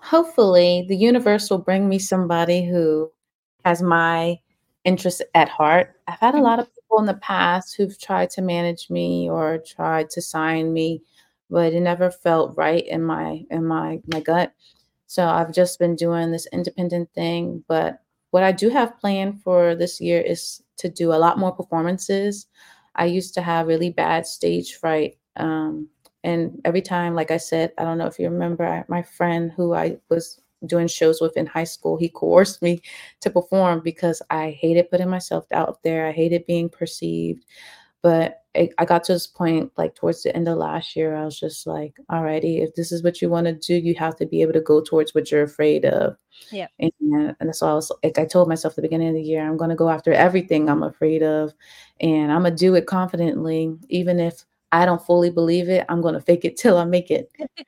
hopefully 0.00 0.84
the 0.88 0.96
universe 0.96 1.50
will 1.50 1.58
bring 1.58 1.88
me 1.88 1.98
somebody 1.98 2.64
who 2.64 3.10
has 3.64 3.82
my 3.82 4.38
interests 4.84 5.22
at 5.34 5.48
heart. 5.48 6.00
I've 6.06 6.20
had 6.20 6.34
a 6.34 6.40
Mhm. 6.40 6.42
lot 6.42 6.58
of 6.60 6.72
people 6.74 6.98
in 7.00 7.06
the 7.06 7.14
past 7.14 7.76
who've 7.76 7.98
tried 7.98 8.30
to 8.30 8.42
manage 8.42 8.88
me 8.90 9.28
or 9.28 9.58
tried 9.58 10.10
to 10.10 10.22
sign 10.22 10.72
me, 10.72 11.02
but 11.50 11.72
it 11.72 11.80
never 11.80 12.10
felt 12.10 12.56
right 12.56 12.86
in 12.86 13.02
my 13.02 13.44
in 13.50 13.64
my 13.66 14.00
my 14.12 14.20
gut. 14.20 14.52
So 15.06 15.26
I've 15.26 15.52
just 15.52 15.78
been 15.78 15.96
doing 15.96 16.32
this 16.32 16.48
independent 16.52 17.12
thing, 17.14 17.64
but 17.68 18.00
what 18.32 18.44
I 18.44 18.52
do 18.52 18.70
have 18.70 18.98
planned 19.00 19.42
for 19.42 19.74
this 19.76 20.00
year 20.00 20.20
is 20.20 20.62
to 20.78 20.88
do 20.88 21.12
a 21.12 21.16
lot 21.16 21.38
more 21.38 21.52
performances. 21.52 22.46
I 22.94 23.06
used 23.06 23.34
to 23.34 23.42
have 23.42 23.66
really 23.66 23.90
bad 23.90 24.26
stage 24.26 24.76
fright 24.76 25.18
um, 25.36 25.88
and 26.24 26.60
every 26.64 26.82
time, 26.82 27.14
like 27.14 27.30
I 27.30 27.36
said, 27.36 27.72
I 27.78 27.84
don't 27.84 27.98
know 27.98 28.06
if 28.06 28.18
you 28.18 28.28
remember, 28.28 28.66
I, 28.66 28.84
my 28.88 29.02
friend 29.02 29.52
who 29.52 29.74
I 29.74 29.96
was 30.08 30.40
doing 30.66 30.88
shows 30.88 31.20
with 31.20 31.36
in 31.36 31.46
high 31.46 31.64
school, 31.64 31.96
he 31.96 32.08
coerced 32.14 32.62
me 32.62 32.82
to 33.20 33.30
perform 33.30 33.80
because 33.84 34.20
I 34.28 34.50
hated 34.50 34.90
putting 34.90 35.08
myself 35.08 35.46
out 35.52 35.82
there. 35.84 36.08
I 36.08 36.12
hated 36.12 36.44
being 36.46 36.68
perceived. 36.68 37.44
But 38.06 38.44
I, 38.54 38.70
I 38.78 38.84
got 38.84 39.02
to 39.04 39.14
this 39.14 39.26
point, 39.26 39.72
like 39.76 39.96
towards 39.96 40.22
the 40.22 40.34
end 40.36 40.46
of 40.46 40.58
last 40.58 40.94
year, 40.94 41.16
I 41.16 41.24
was 41.24 41.40
just 41.40 41.66
like, 41.66 41.96
alrighty, 42.08 42.62
if 42.62 42.72
this 42.76 42.92
is 42.92 43.02
what 43.02 43.20
you 43.20 43.28
want 43.28 43.48
to 43.48 43.52
do, 43.54 43.74
you 43.74 43.96
have 43.96 44.14
to 44.18 44.26
be 44.26 44.42
able 44.42 44.52
to 44.52 44.60
go 44.60 44.80
towards 44.80 45.12
what 45.12 45.28
you're 45.28 45.42
afraid 45.42 45.84
of. 45.84 46.16
yeah 46.52 46.68
And, 46.78 47.34
and 47.40 47.56
so 47.56 47.68
I 47.68 47.74
was 47.74 47.90
like, 48.04 48.16
I 48.16 48.24
told 48.24 48.48
myself 48.48 48.74
at 48.74 48.76
the 48.76 48.82
beginning 48.82 49.08
of 49.08 49.14
the 49.14 49.22
year, 49.22 49.44
I'm 49.44 49.56
going 49.56 49.70
to 49.70 49.74
go 49.74 49.90
after 49.90 50.12
everything 50.12 50.70
I'm 50.70 50.84
afraid 50.84 51.24
of, 51.24 51.52
and 52.00 52.30
I'm 52.30 52.44
gonna 52.44 52.54
do 52.54 52.76
it 52.76 52.86
confidently, 52.86 53.76
even 53.88 54.20
if 54.20 54.44
I 54.70 54.86
don't 54.86 55.04
fully 55.04 55.30
believe 55.30 55.68
it. 55.68 55.84
I'm 55.88 56.00
gonna 56.00 56.20
fake 56.20 56.44
it 56.44 56.56
till 56.56 56.76
I 56.76 56.84
make 56.84 57.10
it. 57.10 57.32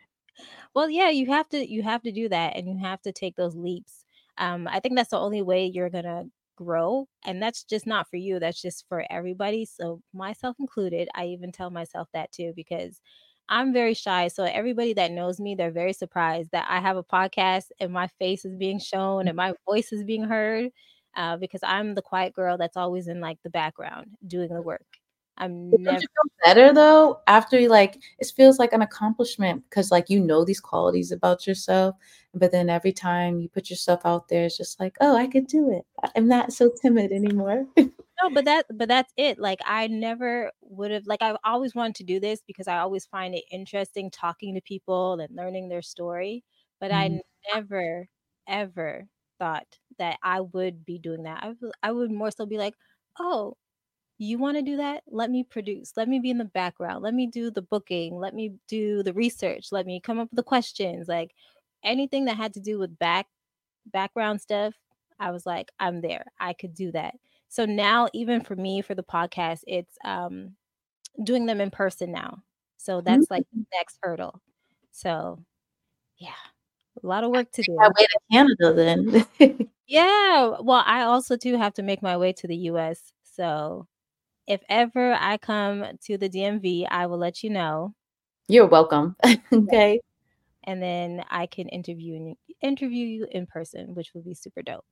Well, 0.74 0.88
yeah, 0.88 1.11
you 1.11 1.27
have 1.27 1.48
to 1.48 1.68
you 1.68 1.83
have 1.83 2.03
to 2.03 2.12
do 2.12 2.29
that 2.29 2.55
and 2.55 2.68
you 2.68 2.79
have 2.79 3.03
to 3.03 3.11
take 3.11 3.35
those 3.35 3.57
leaps. 3.57 4.05
Um, 4.37 4.68
I 4.68 4.79
think 4.79 4.94
that's 4.94 5.11
the 5.11 5.18
only 5.18 5.42
way 5.42 5.66
you're 5.66 5.90
gonna 5.90 6.27
grow. 6.59 7.09
And 7.25 7.42
that's 7.42 7.64
just 7.64 7.87
not 7.87 8.09
for 8.11 8.16
you, 8.16 8.40
that's 8.40 8.61
just 8.62 8.87
for 8.88 9.05
everybody. 9.11 9.64
So 9.64 10.03
myself 10.14 10.57
included, 10.61 11.09
I 11.14 11.27
even 11.27 11.53
tell 11.53 11.71
myself 11.71 12.09
that 12.14 12.33
too 12.33 12.53
because 12.57 13.01
I'm 13.49 13.73
very 13.73 13.94
shy. 13.94 14.29
So 14.29 14.44
everybody 14.44 14.92
that 14.94 15.12
knows 15.12 15.40
me, 15.40 15.55
they're 15.55 15.71
very 15.71 15.92
surprised 15.94 16.51
that 16.53 16.66
I 16.68 16.81
have 16.81 16.97
a 16.99 17.05
podcast 17.05 17.66
and 17.81 17.92
my 17.92 18.09
face 18.18 18.44
is 18.44 18.57
being 18.57 18.79
shown 18.81 19.29
and 19.29 19.37
my 19.37 19.55
voice 19.68 19.92
is 19.92 20.05
being 20.05 20.25
heard. 20.25 20.71
Uh, 21.16 21.37
because 21.37 21.61
I'm 21.64 21.94
the 21.94 22.03
quiet 22.03 22.35
girl 22.35 22.59
that's 22.59 22.77
always 22.77 23.09
in 23.09 23.21
like 23.21 23.38
the 23.42 23.51
background 23.51 24.09
doing 24.27 24.51
the 24.55 24.62
work. 24.62 24.97
I'm 25.38 25.85
never 25.85 26.01
you 26.01 26.09
feel 26.14 26.31
better 26.44 26.72
though 26.72 27.20
after 27.27 27.59
you 27.59 27.68
like 27.68 27.98
it 28.18 28.33
feels 28.37 28.59
like 28.59 28.72
an 28.72 28.83
accomplishment 28.83 29.64
because 29.68 29.90
like 29.90 30.09
you 30.11 30.20
know 30.20 30.44
these 30.44 30.61
qualities 30.61 31.12
about 31.12 31.46
yourself, 31.46 31.96
but 32.35 32.53
then 32.53 32.70
every 32.70 32.92
time 32.92 33.40
you 33.40 33.48
put 33.48 33.70
yourself 33.70 34.01
out 34.05 34.29
there, 34.29 34.44
it's 34.46 34.57
just 34.57 34.81
like, 34.81 34.96
oh, 35.01 35.16
I 35.16 35.27
could 35.27 35.46
do 35.46 35.70
it. 35.72 35.85
I'm 36.16 36.29
not 36.29 36.53
so 36.53 36.70
timid 36.83 37.12
anymore. 37.12 37.66
No, 38.22 38.31
but 38.31 38.44
that 38.46 38.66
but 38.74 38.88
that's 38.88 39.12
it. 39.16 39.38
Like 39.38 39.61
I 39.64 39.87
never 39.87 40.51
would 40.62 40.90
have 40.90 41.07
like 41.07 41.22
I've 41.22 41.37
always 41.44 41.74
wanted 41.74 41.94
to 41.96 42.05
do 42.05 42.18
this 42.20 42.40
because 42.46 42.66
I 42.66 42.79
always 42.79 43.07
find 43.07 43.35
it 43.35 43.44
interesting 43.51 44.11
talking 44.11 44.55
to 44.55 44.61
people 44.61 45.20
and 45.20 45.35
learning 45.37 45.68
their 45.68 45.83
story, 45.83 46.44
but 46.81 46.90
Mhm, 46.90 46.92
I 46.92 47.20
never 47.55 48.09
ever 48.48 49.07
thought 49.38 49.66
that 49.98 50.18
I 50.22 50.40
would 50.40 50.85
be 50.85 50.98
doing 50.98 51.22
that. 51.24 51.44
I 51.44 51.55
I 51.83 51.92
would 51.92 52.11
more 52.11 52.31
so 52.33 52.44
be 52.46 52.59
like, 52.59 52.74
"Oh, 53.20 53.57
you 54.24 54.38
want 54.38 54.57
to 54.57 54.62
do 54.62 54.76
that? 54.78 55.02
Let 55.09 55.31
me 55.31 55.44
produce. 55.44 55.92
Let 55.96 56.09
me 56.09 56.18
be 56.18 56.31
in 56.31 56.38
the 56.38 56.44
background. 56.44 57.02
Let 57.02 57.14
me 57.14 57.26
do 57.26 57.50
the 57.50 57.62
booking. 57.62 58.16
Let 58.18 58.35
me 58.35 58.54
do 58.68 59.02
the 59.02 59.12
research. 59.12 59.68
Let 59.72 59.87
me 59.87 60.00
come 60.00 60.18
up 60.18 60.28
with 60.31 60.37
the 60.37 60.42
questions." 60.42 61.09
Like 61.09 61.35
anything 61.85 62.24
that 62.26 62.37
had 62.37 62.54
to 62.54 62.61
do 62.61 62.78
with 62.78 62.98
back 62.98 63.26
background 63.87 64.40
stuff, 64.40 64.74
I 65.20 65.31
was 65.31 65.46
like, 65.46 65.70
I'm 65.81 66.00
there. 66.00 66.26
I 66.40 66.52
could 66.52 66.74
do 66.74 66.92
that. 66.92 67.14
So 67.48 67.64
now 67.64 68.09
even 68.12 68.42
for 68.42 68.57
me 68.57 68.83
for 68.83 68.94
the 68.94 69.02
podcast, 69.02 69.61
it's 69.66 69.96
um 70.04 70.54
doing 71.22 71.46
them 71.46 71.61
in 71.61 71.70
person 71.70 72.12
now. 72.12 72.42
So 72.76 73.00
mhm. 73.00 73.04
that's 73.04 73.31
like 73.31 73.44
the 73.52 73.64
next 73.72 73.98
hurdle. 74.02 74.40
So 74.92 75.38
yeah, 76.18 76.31
a 77.02 77.07
lot 77.07 77.24
of 77.24 77.31
work 77.31 77.50
to 77.52 77.62
Make 77.66 77.78
my 77.78 77.88
do. 77.88 77.92
way 77.98 78.07
to 78.07 78.18
Canada 78.33 79.26
then. 79.38 79.68
Yeah. 79.88 80.57
Well, 80.61 80.83
I 80.85 81.02
also 81.04 81.37
do 81.38 81.57
have 81.57 81.72
to 81.74 81.83
make 81.83 82.02
my 82.02 82.18
way 82.18 82.35
to 82.35 82.46
the 82.46 82.57
US. 82.72 83.12
So 83.22 83.87
if 84.48 84.62
ever 84.70 85.14
I 85.14 85.38
come 85.38 85.84
to 86.06 86.18
the 86.18 86.28
DMV, 86.30 86.87
I 86.87 87.06
will 87.06 87.18
let 87.18 87.44
you 87.44 87.50
know. 87.50 87.94
You're 88.48 88.66
welcome. 88.66 89.16
Okay. 89.52 90.00
And 90.64 90.82
then 90.82 91.24
I 91.30 91.46
can 91.46 91.68
interview 91.68 92.34
interview 92.62 93.06
you 93.06 93.26
in 93.30 93.46
person, 93.46 93.94
which 93.94 94.14
would 94.14 94.24
be 94.24 94.34
super 94.34 94.62
dope. 94.62 94.87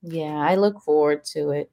Yeah, 0.00 0.38
I 0.38 0.54
look 0.54 0.80
forward 0.80 1.24
to 1.34 1.50
it. 1.50 1.70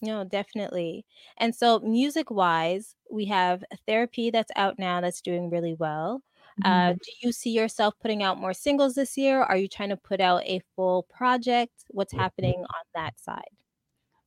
No, 0.00 0.24
definitely. 0.24 1.06
And 1.38 1.54
so, 1.54 1.78
music 1.80 2.30
wise, 2.30 2.94
we 3.10 3.26
have 3.26 3.64
therapy 3.86 4.30
that's 4.30 4.50
out 4.56 4.78
now 4.78 5.00
that's 5.00 5.22
doing 5.22 5.50
really 5.50 5.74
well. 5.74 6.22
Uh, 6.62 6.92
Mhm. 6.92 6.98
do 7.02 7.12
you 7.22 7.32
see 7.32 7.50
yourself 7.50 7.94
putting 8.00 8.22
out 8.22 8.38
more 8.38 8.54
singles 8.54 8.94
this 8.94 9.16
year? 9.16 9.42
Are 9.42 9.56
you 9.56 9.68
trying 9.68 9.90
to 9.90 9.96
put 9.96 10.20
out 10.20 10.42
a 10.44 10.60
full 10.76 11.04
project? 11.04 11.84
What's 11.88 12.12
happening 12.12 12.60
on 12.60 12.84
that 12.94 13.18
side? 13.20 13.50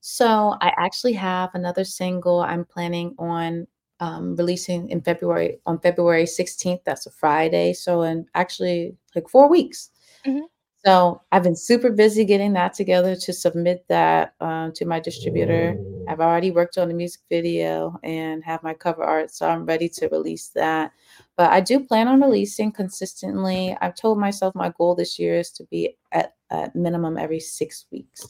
So 0.07 0.55
I 0.61 0.69
actually 0.77 1.13
have 1.13 1.49
another 1.53 1.83
single 1.83 2.39
I'm 2.39 2.63
planning 2.65 3.13
on 3.19 3.67
um, 3.99 4.35
releasing 4.35 4.89
in 4.89 5.01
February 5.01 5.59
on 5.65 5.79
February 5.79 6.25
16th. 6.25 6.81
That's 6.85 7.05
a 7.07 7.11
Friday. 7.11 7.73
So 7.73 8.03
in 8.03 8.25
actually 8.35 8.95
like 9.15 9.27
four 9.29 9.49
weeks. 9.49 9.89
Mhm. 10.25 10.43
So 10.85 11.21
I've 11.31 11.43
been 11.43 11.55
super 11.55 11.91
busy 11.91 12.25
getting 12.25 12.53
that 12.53 12.73
together 12.73 13.15
to 13.15 13.33
submit 13.33 13.85
that 13.89 14.35
um, 14.41 14.71
to 14.73 14.85
my 14.85 14.99
distributor. 14.99 15.81
I've 16.07 16.21
already 16.21 16.51
worked 16.51 16.77
on 16.77 16.87
the 16.87 16.93
music 16.93 17.21
video 17.29 17.99
and 18.03 18.43
have 18.45 18.63
my 18.63 18.73
cover 18.73 19.03
art, 19.03 19.31
so 19.31 19.47
I'm 19.49 19.65
ready 19.65 19.89
to 19.89 20.07
release 20.09 20.49
that. 20.55 20.91
But 21.37 21.51
I 21.51 21.59
do 21.61 21.81
plan 21.81 22.07
on 22.07 22.21
releasing 22.21 22.71
consistently. 22.71 23.75
I've 23.81 23.95
told 23.95 24.17
myself 24.19 24.55
my 24.55 24.69
goal 24.77 24.95
this 24.95 25.19
year 25.19 25.35
is 25.39 25.51
to 25.53 25.65
be 25.65 25.97
at, 26.13 26.35
at 26.51 26.75
minimum 26.75 27.17
every 27.17 27.41
six 27.41 27.85
weeks. 27.91 28.25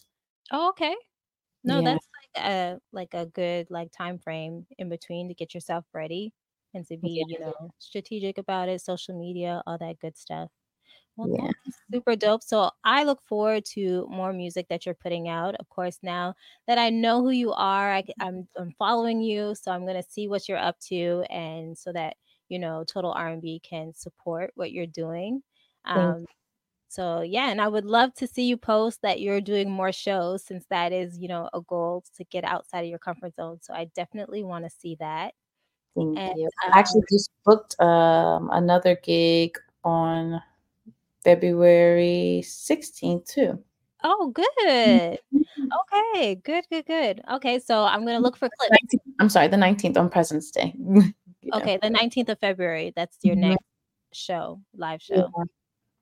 Oh, 0.52 0.70
okay. 0.70 0.96
No, 1.68 1.82
Yeah, 1.82 1.84
that's 1.84 2.08
like 2.36 2.46
a 2.46 2.80
like 2.94 3.14
a 3.14 3.26
good 3.28 3.70
like 3.72 3.92
time 3.92 4.20
frame 4.20 4.68
in 4.80 4.90
between 4.90 5.28
to 5.30 5.34
get 5.36 5.54
yourself 5.54 5.86
ready 5.94 6.34
and 6.74 6.86
to 6.88 6.98
be, 6.98 7.26
you 7.30 7.40
yeah, 7.40 7.40
know, 7.40 7.72
strategic 7.80 8.38
about 8.38 8.70
it, 8.70 8.82
social 8.82 9.18
media, 9.20 9.64
all 9.68 9.78
that 9.80 10.00
good 10.00 10.18
stuff. 10.18 10.52
Well, 11.16 11.30
yeah. 11.30 11.42
that 11.42 11.54
is 11.68 11.76
super 11.92 12.16
dope. 12.16 12.44
So 12.44 12.72
I 12.84 13.04
look 13.04 13.22
forward 13.24 13.66
to 13.74 14.08
more 14.10 14.34
music 14.34 14.68
that 14.70 14.86
you're 14.86 14.96
putting 14.96 15.28
out. 15.30 15.56
Of 15.56 15.70
course, 15.70 16.00
now 16.04 16.36
that 16.68 16.78
I 16.78 16.90
know 16.92 17.22
who 17.24 17.32
you 17.32 17.54
are, 17.54 17.92
I, 17.94 18.00
am 18.00 18.06
I'm 18.20 18.48
I'm 18.58 18.72
following 18.80 19.22
you, 19.22 19.56
so 19.56 19.72
I'm 19.72 19.86
gonna 19.86 20.04
see 20.04 20.28
what 20.28 20.48
you're 20.48 20.58
up 20.60 20.80
to, 20.90 21.24
and 21.30 21.78
so 21.78 21.92
that 21.94 22.18
you 22.50 22.60
know 22.60 22.84
Total 22.84 23.12
R&B 23.12 23.60
can 23.62 23.94
support 23.94 24.52
what 24.56 24.72
you're 24.72 24.86
doing. 24.88 25.42
Thank 25.94 26.18
Um, 26.18 26.26
so 26.90 27.22
yeah, 27.22 27.50
and 27.50 27.62
I 27.62 27.68
would 27.68 27.86
love 27.86 28.14
to 28.16 28.28
see 28.28 28.44
you 28.48 28.58
post 28.58 29.02
that 29.04 29.20
you're 29.22 29.42
doing 29.42 29.70
more 29.70 29.92
shows 29.92 30.44
since 30.46 30.66
that 30.70 30.94
is 30.94 31.18
you 31.20 31.28
know 31.28 31.50
a 31.54 31.62
goal 31.62 32.04
to 32.18 32.24
get 32.26 32.44
outside 32.44 32.82
of 32.82 32.90
your 32.90 33.00
comfort 33.00 33.36
zone. 33.36 33.60
So 33.62 33.74
I 33.74 33.86
definitely 33.96 34.44
want 34.44 34.66
to 34.66 34.70
see 34.72 34.96
that. 35.00 35.34
thank 35.96 36.16
And 36.18 36.36
you. 36.36 36.50
I 36.64 36.68
um, 36.68 36.74
actually 36.80 37.04
just 37.12 37.32
booked 37.46 37.80
um, 37.82 38.50
another 38.52 38.96
gig 39.04 39.58
on 39.84 40.42
February 41.24 42.42
16th 42.46 43.26
too. 43.28 43.64
oh, 44.04 44.32
Mhm. 44.86 45.02
good. 45.04 45.20
Okay, 45.94 46.36
good, 46.36 46.66
good, 46.70 46.86
good. 46.86 47.22
Okay, 47.34 47.60
so 47.60 47.84
I'm 47.84 48.06
gonna 48.06 48.20
look 48.20 48.38
for 48.38 48.50
clips. 48.50 48.72
19th 48.72 49.04
I'm 49.20 49.30
sorry, 49.30 49.48
the 49.48 49.58
19th 49.58 49.98
on 49.98 50.10
President's 50.10 50.52
Day. 50.52 50.74
Okay, 51.54 51.78
the 51.82 51.90
19th 51.90 52.30
of 52.30 52.40
February, 52.40 52.92
that's 52.96 53.18
your 53.24 53.36
Mhm. 53.36 53.50
next 53.50 53.64
show, 54.14 54.62
live 54.76 55.02
show. 55.02 55.16
Yeah. 55.16 55.44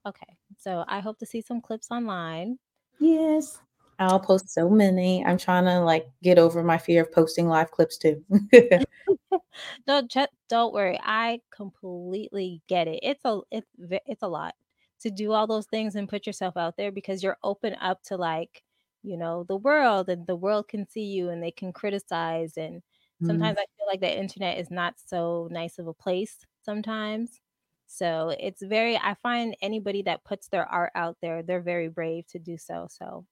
Okay, 0.08 0.35
so 0.60 0.86
I 0.88 1.00
hope 1.02 1.20
to 1.20 1.26
see 1.26 1.42
some 1.42 1.62
clips 1.62 1.92
online. 1.92 2.60
Yes. 3.00 3.60
I'll 4.00 4.20
post 4.20 4.50
so 4.50 4.70
many. 4.70 5.24
I'm 5.26 5.38
trying 5.38 5.64
to, 5.66 5.80
like, 5.80 6.08
get 6.22 6.38
over 6.38 6.62
my 6.64 6.78
fear 6.78 7.04
of 7.04 7.12
posting 7.14 7.48
live 7.48 7.72
clips 7.72 7.98
too. 7.98 8.24
Don't 9.88 10.12
ju 10.12 10.26
don't 10.50 10.74
worry, 10.74 11.00
I 11.02 11.42
completely 11.52 12.62
get 12.68 12.88
it. 12.88 13.00
It's 13.04 13.24
a 13.26 13.42
it's 13.52 13.68
it's 13.80 14.22
a 14.24 14.28
lot 14.28 14.56
to 15.02 15.12
do 15.12 15.32
all 15.34 15.48
those 15.48 15.68
things 15.68 15.96
and 15.96 16.10
put 16.10 16.26
yourself 16.28 16.58
out 16.58 16.78
there 16.78 16.92
because 16.92 17.22
you're 17.24 17.38
open 17.44 17.76
up 17.76 18.02
to, 18.04 18.16
like, 18.18 18.64
you 19.04 19.18
know, 19.18 19.44
the 19.44 19.58
world, 19.58 20.10
and 20.10 20.26
the 20.28 20.36
world 20.36 20.68
can 20.70 20.88
see 20.88 21.04
you, 21.06 21.30
and 21.30 21.44
they 21.44 21.52
can 21.52 21.74
criticize, 21.74 22.58
and 22.58 22.82
Mm, 23.22 23.50
sometimes 23.50 23.58
I 23.60 23.66
feel 23.78 23.88
like 23.88 24.00
the 24.02 24.18
internet 24.18 24.58
is 24.60 24.72
not 24.72 24.96
so 25.00 25.48
nice 25.52 25.78
of 25.80 25.88
a 25.88 25.94
place 25.94 26.46
sometimes. 26.64 27.40
So, 27.88 28.36
it's 28.40 28.62
very 28.64 28.98
I 28.98 29.16
find 29.22 29.56
anybody 29.62 30.02
that 30.04 30.24
puts 30.24 30.48
their 30.48 30.66
art 30.66 30.92
out 30.96 31.18
there, 31.22 31.44
they're 31.44 31.62
very 31.62 31.90
brave 31.90 32.28
to 32.28 32.40
do 32.40 32.58
so, 32.58 32.88
so 32.90 33.26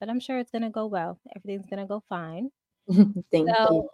but 0.00 0.08
I'm 0.08 0.20
sure 0.20 0.38
it's 0.38 0.50
gonna 0.50 0.70
go 0.70 0.86
well. 0.86 1.18
Everything's 1.34 1.66
gonna 1.68 1.86
go 1.86 2.02
fine. 2.08 2.50
thank 3.32 3.48
you. 3.48 3.88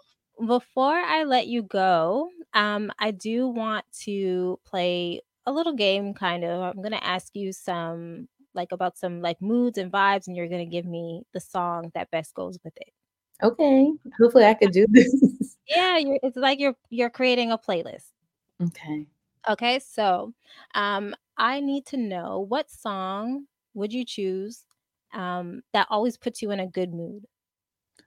Before 0.47 0.95
I 0.95 1.25
let 1.25 1.47
you 1.47 1.63
go, 1.63 2.29
um, 2.55 2.91
I 2.99 3.13
do 3.13 3.47
want 3.47 3.85
to 4.03 4.59
play 4.65 5.21
a 5.47 5.53
little 5.53 5.75
game 5.75 6.13
kind 6.15 6.45
of. 6.45 6.61
I'm 6.61 6.83
gonna 6.83 7.01
ask 7.03 7.35
you 7.35 7.53
some 7.53 8.29
like 8.55 8.73
about 8.73 8.99
some 8.99 9.21
like 9.21 9.41
moods 9.41 9.79
and 9.79 9.93
vibes, 9.93 10.27
and 10.27 10.37
you're 10.37 10.49
gonna 10.49 10.67
give 10.67 10.87
me 10.87 11.23
the 11.33 11.41
song 11.41 11.91
that 11.95 12.11
best 12.11 12.35
goes 12.35 12.59
with 12.65 12.77
it. 12.77 12.93
Okay. 13.43 13.93
Hopefully 14.19 14.45
I 14.45 14.55
could 14.55 14.73
do 14.73 14.87
this. 14.91 15.57
Yeah, 15.69 15.99
you're, 15.99 16.19
it's 16.23 16.37
like 16.37 16.61
you're 16.61 16.77
you're 16.91 17.11
creating 17.11 17.53
a 17.53 17.59
playlist. 17.59 18.07
Okay. 18.63 19.07
Okay, 19.49 19.79
so 19.79 20.33
um, 20.75 21.15
I 21.37 21.61
need 21.61 21.87
to 21.87 21.97
know 21.97 22.41
what 22.49 22.71
song 22.71 23.47
would 23.75 23.93
you 23.93 24.05
choose 24.05 24.65
um, 25.13 25.63
that 25.73 25.87
always 25.91 26.17
puts 26.17 26.41
you 26.43 26.51
in 26.51 26.61
a 26.61 26.67
good 26.67 26.93
mood. 26.95 27.27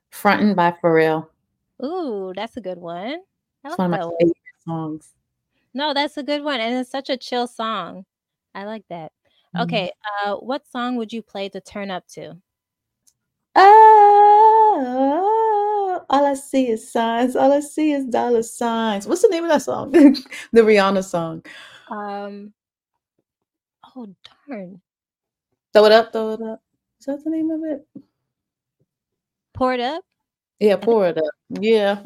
"Frontin' 0.10 0.56
by 0.56 0.72
Pharrell." 0.72 1.30
Ooh, 1.84 2.34
that's 2.36 2.58
a 2.58 2.62
good 2.62 2.80
one. 2.80 3.22
Like 3.64 3.78
one 3.78 3.86
of 3.86 3.92
my 3.92 3.98
that 3.98 4.06
one. 4.08 4.16
favorite 4.20 4.36
songs. 4.66 5.14
No, 5.74 5.94
that's 5.94 6.18
a 6.18 6.24
good 6.24 6.44
one, 6.44 6.60
and 6.60 6.76
it's 6.76 6.90
such 6.90 7.10
a 7.10 7.18
chill 7.18 7.48
song. 7.48 8.06
I 8.56 8.66
like 8.66 8.86
that. 8.90 9.12
Mhm. 9.56 9.64
Okay, 9.64 9.92
uh, 10.26 10.36
what 10.38 10.66
song 10.68 10.96
would 10.96 11.14
you 11.14 11.22
play 11.22 11.50
to 11.50 11.62
turn 11.62 11.92
up 11.92 12.08
to? 12.10 12.42
Oh, 13.56 15.47
all 16.10 16.26
I 16.26 16.34
see 16.34 16.70
is 16.70 16.92
signs, 16.92 17.36
all 17.36 17.52
I 17.54 17.60
see 17.62 17.92
is 17.92 18.06
dollar 18.06 18.44
signs. 18.44 19.08
What's 19.08 19.22
the 19.22 19.30
name 19.30 19.44
of 19.46 19.50
that 19.50 19.62
song? 19.62 19.92
The 20.54 20.62
Rihanna 20.62 21.04
song. 21.04 21.44
Um, 21.92 22.54
oh 23.96 24.08
darn. 24.48 24.82
"Throw 25.74 25.86
It 25.86 25.92
Up, 25.92 26.12
Throw 26.12 26.32
It 26.34 26.42
Up." 26.42 26.62
Is 27.00 27.06
that 27.08 27.24
the 27.24 27.30
name 27.30 27.52
of 27.52 27.62
it? 27.64 27.88
Pour 29.54 29.74
It 29.74 29.80
Up? 29.80 30.04
Yeah, 30.60 30.78
"Pour 30.78 31.08
It 31.08 31.18
Up." 31.18 31.34
Yeah. 31.50 32.02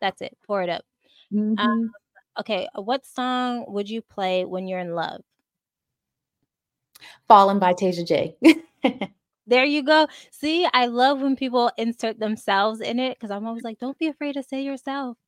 that's 0.00 0.20
it. 0.22 0.36
Pour 0.46 0.62
It 0.62 0.68
Up. 0.70 0.84
Um, 1.32 1.56
Mhm. 1.58 1.88
okay, 2.40 2.68
uh, 2.76 2.82
what 2.82 3.04
song 3.06 3.64
would 3.68 3.88
you 3.88 4.02
play 4.02 4.44
when 4.44 4.66
you're 4.68 4.80
in 4.80 4.94
love? 4.94 5.22
"Fallen" 7.28 7.58
by 7.58 7.72
Tasia 7.74 8.04
Jae. 8.04 8.36
There 9.46 9.64
you 9.64 9.82
go. 9.82 10.08
See, 10.30 10.66
I 10.72 10.86
love 10.86 11.20
when 11.20 11.36
people 11.36 11.70
insert 11.76 12.18
themselves 12.18 12.80
in 12.80 12.98
it 12.98 13.18
because 13.18 13.30
I'm 13.30 13.46
always 13.46 13.62
like, 13.64 13.78
"Don't 13.78 13.98
be 13.98 14.06
afraid 14.08 14.34
to 14.34 14.42
say 14.42 14.62
yourself." 14.62 15.18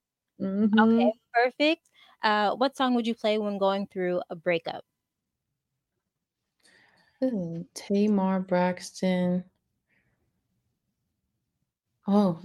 Okay, 0.80 1.08
Mhm. 1.08 1.12
perfect. 1.34 1.88
Uh, 2.22 2.54
what 2.56 2.76
song 2.76 2.94
would 2.94 3.06
you 3.06 3.14
play 3.14 3.38
when 3.38 3.58
going 3.58 3.86
through 3.88 4.22
a 4.30 4.36
breakup? 4.36 4.84
Ooh, 7.22 7.66
Tamar 7.74 8.40
Braxton. 8.40 9.44
Oh, 12.08 12.40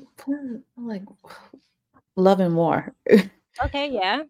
like 0.77 1.03
Love 2.15 2.39
and 2.41 2.55
War. 2.55 2.95
Okay, 3.63 3.87
yeah. 3.91 4.23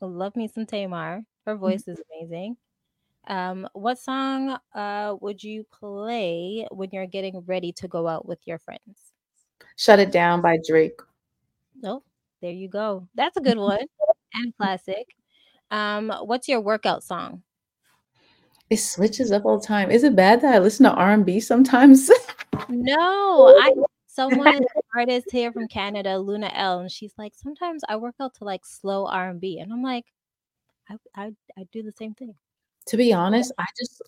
Love 0.00 0.36
me 0.36 0.48
some 0.48 0.64
Tamar. 0.64 1.24
Her 1.44 1.54
voice 1.56 1.86
is 1.86 2.00
amazing. 2.10 2.56
Um, 3.26 3.68
what 3.72 3.98
song 3.98 4.58
uh 4.74 5.16
would 5.20 5.42
you 5.42 5.64
play 5.72 6.66
when 6.70 6.90
you're 6.92 7.06
getting 7.06 7.42
ready 7.46 7.72
to 7.72 7.88
go 7.88 8.06
out 8.06 8.26
with 8.26 8.38
your 8.46 8.58
friends? 8.58 9.12
Shut 9.76 9.98
It 9.98 10.12
Down 10.12 10.40
by 10.40 10.58
Drake. 10.66 11.00
Oh, 11.84 12.02
there 12.40 12.52
you 12.52 12.68
go. 12.68 13.08
That's 13.14 13.36
a 13.36 13.40
good 13.40 13.58
one 13.58 13.86
and 14.34 14.56
classic. 14.56 15.06
Um, 15.70 16.12
what's 16.22 16.48
your 16.48 16.60
workout 16.60 17.02
song? 17.02 17.42
It 18.70 18.78
switches 18.78 19.30
up 19.32 19.44
all 19.44 19.58
the 19.58 19.66
time. 19.66 19.90
Is 19.90 20.02
it 20.02 20.16
bad 20.16 20.40
that 20.40 20.54
I 20.54 20.58
listen 20.58 20.84
to 20.84 20.92
R&B 20.92 21.40
sometimes? 21.40 22.10
No, 22.68 23.56
I 23.60 23.72
someone 24.06 24.60
artist 24.94 25.26
here 25.30 25.52
from 25.52 25.68
Canada, 25.68 26.18
Luna 26.18 26.50
L, 26.54 26.80
and 26.80 26.90
she's 26.90 27.12
like, 27.18 27.34
sometimes 27.36 27.82
I 27.88 27.96
work 27.96 28.14
out 28.20 28.34
to 28.36 28.44
like 28.44 28.64
slow 28.64 29.06
R&B, 29.06 29.58
and 29.58 29.72
I'm 29.72 29.82
like, 29.82 30.06
I 30.88 30.96
I 31.14 31.32
I 31.56 31.66
do 31.70 31.82
the 31.82 31.92
same 31.92 32.14
thing. 32.14 32.34
To 32.86 32.96
be 32.96 33.12
honest, 33.12 33.52
I 33.58 33.64
just 33.78 34.02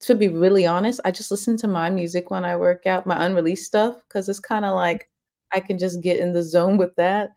to 0.00 0.14
be 0.14 0.28
really 0.28 0.66
honest, 0.66 1.00
I 1.04 1.10
just 1.12 1.30
listen 1.30 1.56
to 1.58 1.68
my 1.68 1.90
music 1.90 2.30
when 2.30 2.44
I 2.44 2.56
work 2.56 2.86
out, 2.86 3.06
my 3.06 3.24
unreleased 3.24 3.66
stuff, 3.66 3.96
because 4.08 4.28
it's 4.28 4.40
kinda 4.40 4.72
like 4.74 5.08
I 5.52 5.60
can 5.60 5.78
just 5.78 6.00
get 6.02 6.18
in 6.18 6.32
the 6.32 6.42
zone 6.42 6.76
with 6.78 6.94
that. 6.96 7.30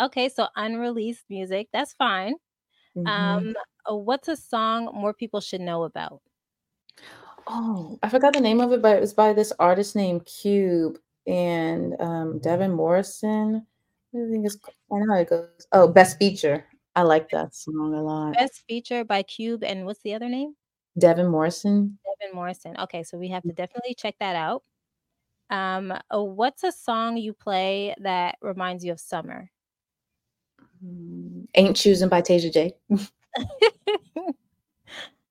Okay, 0.00 0.28
so 0.30 0.48
unreleased 0.56 1.24
music, 1.30 1.68
that's 1.72 1.92
fine. 1.94 2.34
Mhm. 2.96 3.08
Um, 3.10 3.54
uh, 3.90 3.96
what's 3.96 4.28
a 4.28 4.36
song 4.36 4.86
more 4.94 5.14
people 5.14 5.40
should 5.40 5.60
know 5.62 5.84
about? 5.84 6.22
Oh, 7.46 7.98
I 8.02 8.08
forgot 8.08 8.32
the 8.34 8.40
name 8.40 8.60
of 8.60 8.72
it, 8.72 8.82
but 8.82 8.96
it 8.96 9.00
was 9.00 9.12
by 9.14 9.32
this 9.32 9.52
artist 9.58 9.96
named 9.96 10.24
Cube 10.26 10.98
and, 11.26 12.00
um, 12.00 12.38
Devin 12.38 12.72
Morrison. 12.72 13.66
I 14.14 14.18
think 14.30 14.46
it's 14.46 14.56
I 14.92 14.98
know 14.98 15.14
how 15.14 15.20
it 15.20 15.28
goes. 15.30 15.66
Oh, 15.72 15.88
Best 15.88 16.18
Feature. 16.18 16.64
I 16.96 17.02
like 17.02 17.30
that 17.30 17.54
song 17.54 17.94
a 17.94 18.02
lot. 18.02 18.34
Best 18.34 18.64
feature 18.68 19.04
by 19.04 19.22
Cube 19.22 19.62
and 19.64 19.86
what's 19.86 20.02
the 20.02 20.14
other 20.14 20.28
name? 20.28 20.54
Devin 20.98 21.28
Morrison. 21.28 21.98
Devin 22.20 22.34
Morrison. 22.34 22.76
Okay, 22.80 23.02
so 23.02 23.16
we 23.16 23.28
have 23.28 23.42
to 23.44 23.52
definitely 23.52 23.94
check 23.94 24.16
that 24.20 24.36
out. 24.36 24.62
Um, 25.50 25.92
uh, 25.92 26.22
what's 26.22 26.62
a 26.64 26.72
song 26.72 27.16
you 27.16 27.32
play 27.32 27.94
that 28.00 28.36
reminds 28.42 28.84
you 28.84 28.92
of 28.92 29.00
summer? 29.00 29.50
Mm, 30.84 31.46
Ain't 31.54 31.76
Choosing 31.76 32.08
by 32.08 32.22
Tasia 32.22 32.52
Jae. 32.52 32.72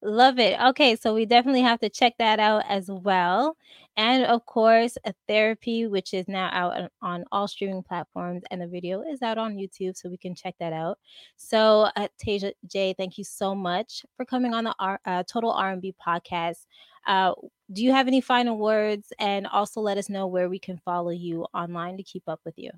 Love 0.02 0.39
it. 0.39 0.60
Okay, 0.62 0.95
so 0.95 1.13
we 1.13 1.26
definitely 1.26 1.62
have 1.62 1.80
to 1.82 1.89
check 1.89 2.13
that 2.19 2.39
out 2.39 2.63
as 2.69 2.89
well. 2.89 3.58
And 4.00 4.24
of 4.24 4.46
course, 4.46 4.98
a 5.04 5.14
therapy, 5.28 5.86
which 5.86 6.14
is 6.14 6.26
now 6.30 6.50
out 6.54 6.90
on, 7.02 7.26
all 7.34 7.50
streaming 7.50 7.84
platforms, 7.84 8.44
and 8.50 8.62
the 8.62 8.68
video 8.68 9.02
is 9.02 9.22
out 9.22 9.38
on 9.38 9.58
YouTube, 9.58 9.98
so 9.98 10.08
we 10.08 10.16
can 10.16 10.34
check 10.34 10.56
that 10.62 10.72
out. 10.72 10.98
So, 11.36 11.90
uh, 11.98 12.08
Tasia 12.26 12.54
Jae, 12.66 12.96
thank 12.96 13.18
you 13.18 13.26
so 13.26 13.54
much 13.54 14.06
for 14.16 14.24
coming 14.24 14.54
on 14.54 14.64
the 14.64 14.76
R, 14.80 15.02
uh, 15.04 15.24
Total 15.24 15.52
R&B 15.52 15.96
podcast. 16.02 16.66
Uh, 17.08 17.34
do 17.74 17.84
you 17.84 17.92
have 17.92 18.08
any 18.08 18.22
final 18.22 18.58
words? 18.58 19.12
And 19.20 19.46
also 19.48 19.82
let 19.82 19.98
us 19.98 20.08
know 20.08 20.28
where 20.28 20.48
we 20.48 20.60
can 20.60 20.78
follow 20.78 21.10
you 21.10 21.46
online 21.54 21.98
to 21.98 22.04
keep 22.04 22.24
up 22.26 22.40
with 22.46 22.58
you. 22.58 22.72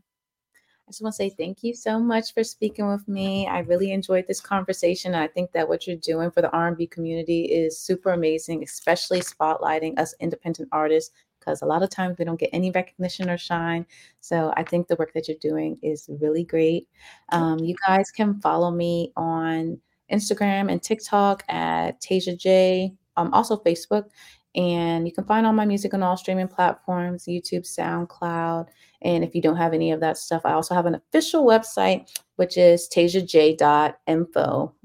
I 0.91 0.93
just 0.93 1.03
want 1.03 1.13
to 1.13 1.17
say 1.17 1.29
thank 1.29 1.63
you 1.63 1.73
so 1.73 2.01
much 2.01 2.33
for 2.33 2.43
speaking 2.43 2.85
with 2.85 3.07
me. 3.07 3.47
I 3.47 3.59
really 3.59 3.93
enjoyed 3.93 4.27
this 4.27 4.41
conversation. 4.41 5.15
I 5.15 5.29
think 5.29 5.53
that 5.53 5.69
what 5.69 5.87
you're 5.87 5.95
doing 5.95 6.31
for 6.31 6.41
the 6.41 6.51
R&B 6.51 6.87
community 6.87 7.45
is 7.45 7.79
super 7.79 8.09
amazing, 8.09 8.61
especially 8.61 9.21
spotlighting 9.21 9.97
us 9.97 10.13
independent 10.19 10.67
artists 10.73 11.13
because 11.39 11.61
a 11.61 11.65
lot 11.65 11.81
of 11.81 11.89
times 11.89 12.17
we 12.17 12.25
don't 12.25 12.41
get 12.41 12.49
any 12.51 12.71
recognition 12.71 13.29
or 13.29 13.37
shine. 13.37 13.85
So 14.19 14.53
I 14.57 14.63
think 14.63 14.89
the 14.89 14.97
work 14.97 15.13
that 15.13 15.29
you're 15.29 15.37
doing 15.39 15.77
is 15.81 16.09
really 16.19 16.43
great. 16.43 16.89
Um, 17.29 17.59
you 17.59 17.75
guys 17.87 18.11
can 18.11 18.41
follow 18.41 18.69
me 18.69 19.13
on 19.15 19.79
Instagram 20.11 20.69
and 20.69 20.83
TikTok 20.83 21.45
at 21.47 22.01
Tasia 22.01 22.35
Jae. 22.37 22.93
Um, 23.15 23.33
also 23.33 23.55
Facebook. 23.55 24.09
And 24.55 25.07
you 25.07 25.13
can 25.13 25.23
find 25.23 25.45
all 25.45 25.53
my 25.53 25.65
music 25.65 25.93
on 25.93 26.03
all 26.03 26.17
streaming 26.17 26.47
platforms 26.47 27.25
YouTube, 27.25 27.65
SoundCloud. 27.65 28.67
And 29.01 29.23
if 29.23 29.33
you 29.33 29.41
don't 29.41 29.55
have 29.55 29.73
any 29.73 29.91
of 29.91 30.01
that 30.01 30.17
stuff, 30.17 30.41
I 30.45 30.53
also 30.53 30.75
have 30.75 30.85
an 30.85 30.95
official 30.95 31.45
website, 31.45 32.09
which 32.35 32.57
is 32.57 32.89
tasiajae.info. 32.93 34.75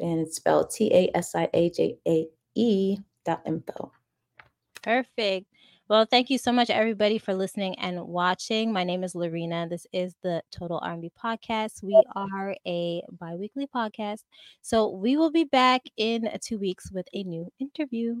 And 0.00 0.20
it's 0.20 0.36
spelled 0.36 0.70
T 0.70 0.90
A 0.92 1.10
S 1.16 1.34
I 1.34 1.48
A 1.52 1.70
J 1.70 1.98
A 2.08 2.26
E 2.54 2.96
dot 3.24 3.42
info. 3.46 3.92
Perfect. 4.82 5.46
Well, 5.88 6.06
thank 6.06 6.30
you 6.30 6.38
so 6.38 6.52
much, 6.52 6.70
everybody, 6.70 7.18
for 7.18 7.34
listening 7.34 7.78
and 7.78 8.00
watching. 8.06 8.72
My 8.72 8.82
name 8.82 9.04
is 9.04 9.12
Loreena. 9.12 9.68
This 9.68 9.86
is 9.92 10.14
the 10.22 10.42
Total 10.50 10.80
R&B 10.82 11.12
Podcast. 11.22 11.82
We 11.82 12.02
are 12.16 12.56
a 12.66 13.02
bi-weekly 13.20 13.66
podcast. 13.66 14.24
So 14.62 14.88
we 14.88 15.18
will 15.18 15.30
be 15.30 15.44
back 15.44 15.82
in 15.98 16.30
two 16.42 16.58
weeks 16.58 16.90
with 16.90 17.06
a 17.12 17.24
new 17.24 17.52
interview. 17.60 18.16